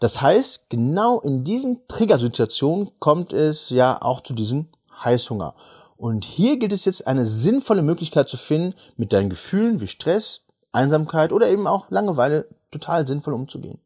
Das 0.00 0.20
heißt, 0.22 0.70
genau 0.70 1.20
in 1.20 1.44
diesen 1.44 1.86
Triggersituationen 1.86 2.90
kommt 2.98 3.32
es 3.32 3.70
ja 3.70 3.98
auch 4.00 4.22
zu 4.22 4.32
diesem 4.32 4.68
Heißhunger. 5.04 5.54
Und 5.96 6.24
hier 6.24 6.58
gilt 6.58 6.72
es 6.72 6.86
jetzt 6.86 7.06
eine 7.06 7.26
sinnvolle 7.26 7.82
Möglichkeit 7.82 8.28
zu 8.28 8.38
finden, 8.38 8.74
mit 8.96 9.12
deinen 9.12 9.28
Gefühlen 9.28 9.80
wie 9.82 9.86
Stress, 9.86 10.40
Einsamkeit 10.72 11.32
oder 11.32 11.48
eben 11.48 11.66
auch 11.66 11.90
Langeweile 11.90 12.46
total 12.70 13.06
sinnvoll 13.06 13.34
umzugehen. 13.34 13.78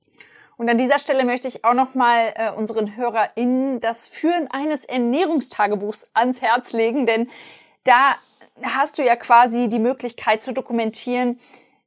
Und 0.56 0.68
an 0.68 0.78
dieser 0.78 1.00
Stelle 1.00 1.24
möchte 1.24 1.48
ich 1.48 1.64
auch 1.64 1.74
nochmal 1.74 2.32
äh, 2.36 2.52
unseren 2.52 2.96
HörerInnen 2.96 3.80
das 3.80 4.06
Führen 4.06 4.48
eines 4.52 4.84
Ernährungstagebuchs 4.84 6.06
ans 6.14 6.40
Herz 6.40 6.72
legen, 6.72 7.06
denn 7.06 7.28
da 7.82 8.14
hast 8.62 8.98
du 8.98 9.04
ja 9.04 9.16
quasi 9.16 9.68
die 9.68 9.80
Möglichkeit 9.80 10.44
zu 10.44 10.52
dokumentieren, 10.52 11.40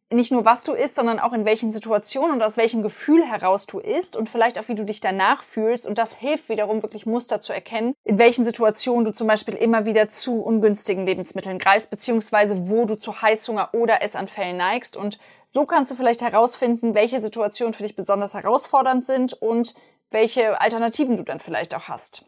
nicht 0.09 0.31
nur 0.31 0.45
was 0.45 0.63
du 0.63 0.73
isst, 0.73 0.95
sondern 0.95 1.19
auch 1.19 1.33
in 1.33 1.43
welchen 1.43 1.71
Situationen 1.71 2.35
und 2.35 2.41
aus 2.41 2.55
welchem 2.55 2.81
Gefühl 2.81 3.25
heraus 3.25 3.65
du 3.65 3.79
isst 3.79 4.15
und 4.15 4.29
vielleicht 4.29 4.57
auch 4.57 4.67
wie 4.69 4.75
du 4.75 4.85
dich 4.85 5.01
danach 5.01 5.43
fühlst. 5.43 5.85
Und 5.85 5.97
das 5.97 6.15
hilft 6.15 6.47
wiederum 6.47 6.81
wirklich 6.81 7.05
Muster 7.05 7.41
zu 7.41 7.51
erkennen, 7.51 7.93
in 8.05 8.17
welchen 8.17 8.45
Situationen 8.45 9.03
du 9.03 9.11
zum 9.11 9.27
Beispiel 9.27 9.55
immer 9.55 9.85
wieder 9.85 10.07
zu 10.07 10.41
ungünstigen 10.41 11.05
Lebensmitteln 11.05 11.59
greifst, 11.59 11.89
beziehungsweise 11.89 12.69
wo 12.69 12.85
du 12.85 12.95
zu 12.95 13.21
Heißhunger 13.21 13.69
oder 13.73 14.01
Essanfällen 14.01 14.55
neigst. 14.55 14.95
Und 14.95 15.19
so 15.45 15.65
kannst 15.65 15.91
du 15.91 15.95
vielleicht 15.95 16.21
herausfinden, 16.21 16.95
welche 16.95 17.19
Situationen 17.19 17.73
für 17.73 17.83
dich 17.83 17.95
besonders 17.95 18.33
herausfordernd 18.33 19.05
sind 19.05 19.33
und 19.33 19.75
welche 20.09 20.61
Alternativen 20.61 21.17
du 21.17 21.23
dann 21.23 21.41
vielleicht 21.41 21.75
auch 21.75 21.89
hast. 21.89 22.23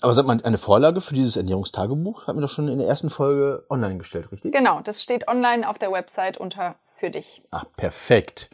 Aber 0.00 0.12
sag 0.12 0.26
mal, 0.26 0.40
eine 0.44 0.58
Vorlage 0.58 1.00
für 1.00 1.14
dieses 1.14 1.36
Ernährungstagebuch 1.36 2.26
haben 2.26 2.38
wir 2.38 2.42
doch 2.42 2.52
schon 2.52 2.68
in 2.68 2.78
der 2.78 2.86
ersten 2.86 3.10
Folge 3.10 3.64
online 3.70 3.98
gestellt, 3.98 4.30
richtig? 4.30 4.52
Genau, 4.52 4.80
das 4.80 5.02
steht 5.02 5.26
online 5.26 5.68
auf 5.68 5.78
der 5.78 5.90
Website 5.90 6.36
unter 6.36 6.76
für 6.96 7.10
dich. 7.10 7.42
Ah, 7.50 7.64
perfekt. 7.76 8.50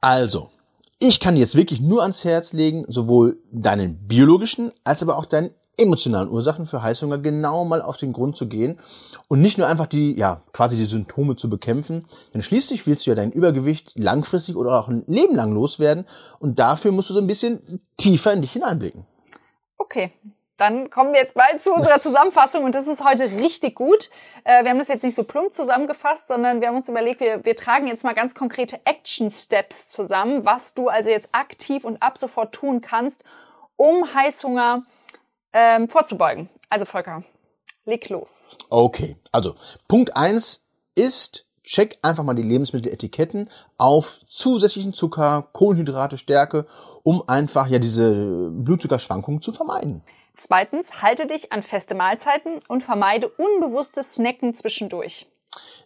Also, 0.00 0.50
ich 0.98 1.20
kann 1.20 1.36
jetzt 1.36 1.56
wirklich 1.56 1.80
nur 1.80 2.02
ans 2.02 2.24
Herz 2.24 2.52
legen, 2.52 2.84
sowohl 2.88 3.38
deinen 3.50 4.06
biologischen 4.06 4.72
als 4.84 5.02
aber 5.02 5.16
auch 5.16 5.24
deinen 5.24 5.54
emotionalen 5.78 6.28
Ursachen 6.28 6.66
für 6.66 6.82
Heißhunger 6.82 7.18
genau 7.18 7.64
mal 7.64 7.82
auf 7.82 7.96
den 7.96 8.12
Grund 8.12 8.36
zu 8.36 8.46
gehen 8.46 8.78
und 9.28 9.40
nicht 9.40 9.58
nur 9.58 9.66
einfach 9.66 9.86
die, 9.86 10.16
ja, 10.16 10.42
quasi 10.52 10.76
die 10.76 10.84
Symptome 10.84 11.34
zu 11.36 11.48
bekämpfen, 11.48 12.04
denn 12.34 12.42
schließlich 12.42 12.86
willst 12.86 13.06
du 13.06 13.10
ja 13.10 13.14
dein 13.14 13.32
Übergewicht 13.32 13.98
langfristig 13.98 14.56
oder 14.56 14.78
auch 14.78 14.88
ein 14.88 15.04
Leben 15.06 15.34
lang 15.34 15.52
loswerden 15.52 16.04
und 16.38 16.58
dafür 16.58 16.92
musst 16.92 17.10
du 17.10 17.14
so 17.14 17.20
ein 17.20 17.26
bisschen 17.26 17.80
tiefer 17.96 18.32
in 18.32 18.42
dich 18.42 18.52
hineinblicken. 18.52 19.06
Okay. 19.78 20.12
Dann 20.62 20.90
kommen 20.90 21.12
wir 21.12 21.18
jetzt 21.18 21.34
bald 21.34 21.60
zu 21.60 21.74
unserer 21.74 22.00
Zusammenfassung 22.00 22.62
und 22.62 22.76
das 22.76 22.86
ist 22.86 23.04
heute 23.04 23.24
richtig 23.24 23.74
gut. 23.74 24.10
Äh, 24.44 24.62
wir 24.62 24.70
haben 24.70 24.78
das 24.78 24.86
jetzt 24.86 25.02
nicht 25.02 25.16
so 25.16 25.24
plump 25.24 25.52
zusammengefasst, 25.52 26.28
sondern 26.28 26.60
wir 26.60 26.68
haben 26.68 26.76
uns 26.76 26.88
überlegt, 26.88 27.18
wir, 27.18 27.44
wir 27.44 27.56
tragen 27.56 27.88
jetzt 27.88 28.04
mal 28.04 28.12
ganz 28.12 28.32
konkrete 28.32 28.78
Action 28.84 29.28
Steps 29.32 29.88
zusammen, 29.88 30.44
was 30.44 30.74
du 30.74 30.86
also 30.88 31.10
jetzt 31.10 31.30
aktiv 31.32 31.82
und 31.82 32.00
ab 32.00 32.16
sofort 32.16 32.54
tun 32.54 32.80
kannst, 32.80 33.24
um 33.74 34.14
Heißhunger 34.14 34.84
ähm, 35.52 35.88
vorzubeugen. 35.88 36.48
Also 36.68 36.84
Volker, 36.84 37.24
leg 37.84 38.08
los. 38.08 38.56
Okay, 38.70 39.16
also 39.32 39.56
Punkt 39.88 40.16
eins 40.16 40.64
ist, 40.94 41.44
check 41.64 41.98
einfach 42.02 42.22
mal 42.22 42.34
die 42.34 42.44
Lebensmitteletiketten 42.44 43.50
auf 43.78 44.20
zusätzlichen 44.28 44.92
Zucker, 44.92 45.48
Kohlenhydrate, 45.52 46.18
Stärke, 46.18 46.66
um 47.02 47.20
einfach 47.26 47.66
ja 47.66 47.80
diese 47.80 48.48
Blutzuckerschwankungen 48.52 49.42
zu 49.42 49.50
vermeiden. 49.50 50.04
Zweitens, 50.42 51.00
halte 51.00 51.28
dich 51.28 51.52
an 51.52 51.62
feste 51.62 51.94
Mahlzeiten 51.94 52.58
und 52.66 52.82
vermeide 52.82 53.28
unbewusstes 53.28 54.14
Snacken 54.14 54.54
zwischendurch. 54.54 55.28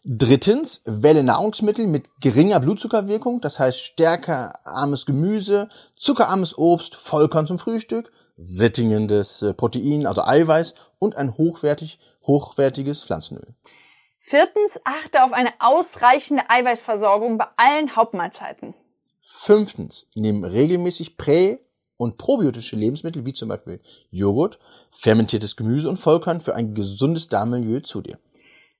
Drittens, 0.03 0.81
wähle 0.87 1.23
Nahrungsmittel 1.23 1.87
mit 1.87 2.09
geringer 2.23 2.59
Blutzuckerwirkung, 2.59 3.43
das 3.43 3.59
heißt 3.59 3.79
stärkearmes 3.79 5.05
Gemüse, 5.05 5.69
zuckerarmes 5.95 6.57
Obst, 6.57 6.95
Vollkorn 6.95 7.47
zum 7.47 7.59
Frühstück, 7.59 8.11
sättigendes 8.37 9.43
äh, 9.43 9.53
Protein, 9.53 10.07
also 10.07 10.23
Eiweiß 10.23 10.75
und 10.99 11.17
ein 11.17 11.37
hochwertig, 11.37 11.99
hochwertiges 12.27 13.05
Pflanzenöl. 13.05 13.55
Viertens, 14.21 14.81
achte 14.85 15.23
auf 15.23 15.35
eine 15.35 15.53
ausreichende 15.59 16.49
Eiweißversorgung 16.49 17.37
bei 17.37 17.47
allen 17.59 17.95
Hauptmahlzeiten. 17.95 18.73
Fünftens, 19.21 20.07
nimm 20.15 20.45
regelmäßig 20.45 21.17
prä- 21.19 21.59
und 21.97 22.19
probiotische 22.19 22.77
Lebensmittel 22.77 23.25
wie 23.27 23.33
zum 23.33 23.49
Beispiel 23.49 23.81
Joghurt, 24.11 24.59
fermentiertes 24.91 25.57
Gemüse 25.57 25.89
und 25.89 25.99
Vollkorn 25.99 26.41
für 26.41 26.55
ein 26.55 26.75
gesundes 26.75 27.29
Darmmilieu 27.29 27.81
zu 27.81 28.03
dir. 28.03 28.19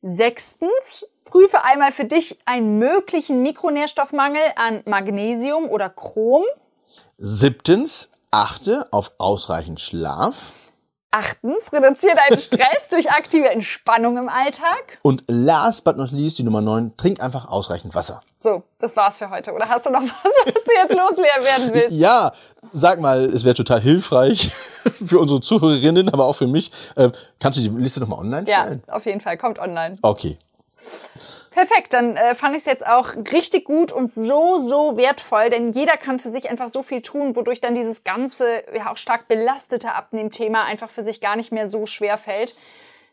Sechstens, 0.03 1.07
prüfe 1.25 1.65
einmal 1.65 1.93
für 1.93 2.05
dich 2.05 2.39
einen 2.45 2.79
möglichen 2.79 3.43
Mikronährstoffmangel 3.43 4.43
an 4.57 4.83
Magnesium 4.87 5.69
oder 5.69 5.91
Chrom. 5.91 6.45
Siebtens, 7.19 8.11
achte 8.31 8.93
auf 8.93 9.13
ausreichend 9.19 9.81
Schlaf. 9.81 10.66
Achtens, 11.19 11.73
reduziere 11.73 12.15
deinen 12.15 12.39
Stress 12.39 12.89
durch 12.91 13.11
aktive 13.11 13.49
Entspannung 13.49 14.19
im 14.19 14.29
Alltag. 14.29 14.99
Und 15.01 15.25
last 15.29 15.83
but 15.85 15.97
not 15.97 16.11
least, 16.13 16.39
die 16.39 16.43
Nummer 16.43 16.61
neun, 16.61 16.95
trink 16.99 17.21
einfach 17.21 17.49
ausreichend 17.49 17.95
Wasser. 17.95 18.23
So, 18.39 18.63
das 18.79 18.95
war's 18.97 19.17
für 19.17 19.31
heute. 19.31 19.55
Oder 19.55 19.67
hast 19.69 19.87
du 19.87 19.91
noch 19.91 20.03
was, 20.03 20.33
was 20.45 20.65
du 20.65 20.73
jetzt 20.75 20.93
losleeren 20.95 21.43
werden 21.45 21.75
willst? 21.75 21.91
Ja, 21.97 22.33
sag 22.75 23.01
mal, 23.01 23.25
es 23.25 23.45
wäre 23.45 23.55
total 23.55 23.81
hilfreich 23.81 24.53
für 24.85 25.19
unsere 25.19 25.41
Zuhörerinnen, 25.41 26.11
aber 26.11 26.27
auch 26.27 26.35
für 26.35 26.47
mich. 26.47 26.71
Ähm, 26.99 27.13
kannst 27.41 27.59
du 27.59 27.63
die 27.63 27.71
Liste 27.71 28.01
nochmal 28.01 28.19
online 28.19 28.47
Ja, 28.47 28.63
stellen? 28.65 28.83
auf 28.89 29.07
jeden 29.07 29.23
Fall. 29.23 29.39
Kommt 29.39 29.59
online. 29.59 29.97
Okay. 30.03 30.37
Perfekt, 31.57 31.95
dann 31.95 32.17
äh, 32.17 32.35
fand 32.35 32.55
ich 32.55 32.61
es 32.61 32.67
jetzt 32.67 32.87
auch 32.87 33.17
richtig 33.33 33.65
gut 33.65 33.91
und 33.91 34.13
so, 34.13 34.61
so 34.63 34.99
wertvoll, 34.99 35.49
denn 35.49 35.73
jeder 35.73 35.97
kann 35.97 36.19
für 36.19 36.31
sich 36.31 36.51
einfach 36.51 36.69
so 36.69 36.83
viel 36.83 37.01
tun, 37.01 37.35
wodurch 37.35 37.63
dann 37.63 37.75
dieses 37.75 38.05
ganze, 38.05 38.63
ja 38.77 38.93
auch 38.93 38.99
stark 38.99 39.27
belastete 39.27 39.95
Abnehmthema 39.95 40.65
einfach 40.65 40.91
für 40.91 41.03
sich 41.03 41.23
gar 41.23 41.35
nicht 41.35 41.53
mehr 41.53 41.71
so 41.71 41.87
schwer 41.87 42.19
fällt, 42.19 42.55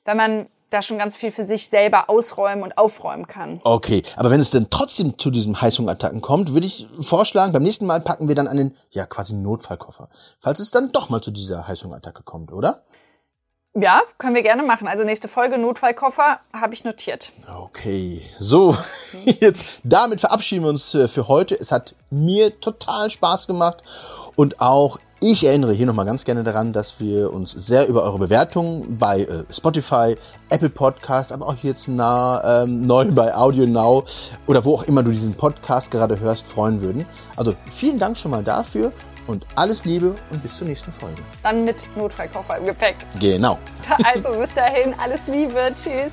weil 0.04 0.16
man 0.16 0.48
da 0.72 0.82
schon 0.82 0.98
ganz 0.98 1.16
viel 1.16 1.32
für 1.32 1.46
sich 1.46 1.70
selber 1.70 2.10
ausräumen 2.10 2.66
und 2.66 2.78
aufräumen 2.78 3.28
kann. 3.28 3.62
Okay, 3.64 4.02
aber 4.18 4.30
wenn 4.30 4.42
es 4.42 4.52
denn 4.52 4.68
trotzdem 4.70 5.18
zu 5.18 5.32
diesem 5.32 5.62
Heißhungerattacken 5.62 6.20
kommt, 6.20 6.54
würde 6.54 6.68
ich 6.68 6.90
vorschlagen, 7.00 7.54
beim 7.54 7.64
nächsten 7.64 7.86
Mal 7.86 8.02
packen 8.02 8.28
wir 8.28 8.36
dann 8.36 8.50
einen, 8.50 8.76
ja 8.92 9.06
quasi 9.06 9.36
Notfallkoffer, 9.36 10.10
falls 10.42 10.60
es 10.60 10.70
dann 10.70 10.92
doch 10.92 11.08
mal 11.08 11.22
zu 11.22 11.32
dieser 11.32 11.66
Heißhungerattacke 11.66 12.24
kommt, 12.24 12.52
oder? 12.52 12.84
Ja, 13.76 14.02
können 14.20 14.36
wir 14.36 14.44
gerne 14.44 14.62
machen. 14.62 14.88
Also 14.88 15.04
nächste 15.04 15.28
Folge 15.28 15.58
Notfallkoffer 15.58 16.40
habe 16.54 16.76
ich 16.76 16.84
notiert. 16.84 17.32
Okay, 17.52 18.22
so, 18.38 18.78
jetzt 19.26 19.82
damit 19.84 20.20
verabschieden 20.20 20.64
wir 20.64 20.70
uns 20.70 20.94
äh, 20.94 21.08
für 21.08 21.28
heute. 21.28 21.60
Es 21.60 21.72
hat 21.72 21.96
mir 22.12 22.60
total 22.60 23.10
Spaß 23.10 23.48
gemacht 23.48 23.82
und 24.36 24.62
auch 24.62 25.00
ich 25.20 25.44
erinnere 25.44 25.74
hier 25.74 25.88
nochmal 25.88 26.06
ganz 26.06 26.24
gerne 26.24 26.44
daran, 26.44 26.72
dass 26.72 27.00
wir 27.00 27.34
uns 27.34 27.52
sehr 27.52 27.88
über 27.88 28.04
eure 28.04 28.20
Bewertungen 28.20 29.00
bei 29.00 29.22
äh, 29.22 29.44
Spotify, 29.50 30.18
Apple 30.50 30.70
Podcast, 30.70 31.32
aber 31.32 31.48
auch 31.48 31.56
jetzt 31.64 31.88
nah, 31.88 32.64
ähm, 32.64 32.86
neu 32.86 33.06
bei 33.06 33.34
Audio 33.34 33.66
Now 33.66 34.04
oder 34.46 34.66
wo 34.66 34.76
auch 34.76 34.84
immer 34.84 35.02
du 35.02 35.10
diesen 35.10 35.34
Podcast 35.34 35.90
gerade 35.90 36.20
hörst, 36.20 36.46
freuen 36.46 36.82
würden. 36.82 37.08
Also 37.38 37.56
vielen 37.72 37.98
Dank 37.98 38.18
schon 38.18 38.32
mal 38.32 38.44
dafür 38.44 38.92
und 39.28 39.46
alles 39.56 39.86
Liebe 39.86 40.16
und 40.32 40.44
bis 40.44 40.56
zur 40.56 40.68
nächsten 40.68 40.92
Folge. 40.92 41.22
Dann 41.42 41.66
mit 41.66 41.88
Notfallkoffer 41.96 42.58
im 42.58 42.66
Gepäck. 42.66 42.96
Genau. 43.20 43.58
Also 44.04 44.32
bis 44.34 44.54
dahin, 44.54 44.94
alles 44.98 45.22
Liebe. 45.28 45.72
Tschüss. 45.76 46.12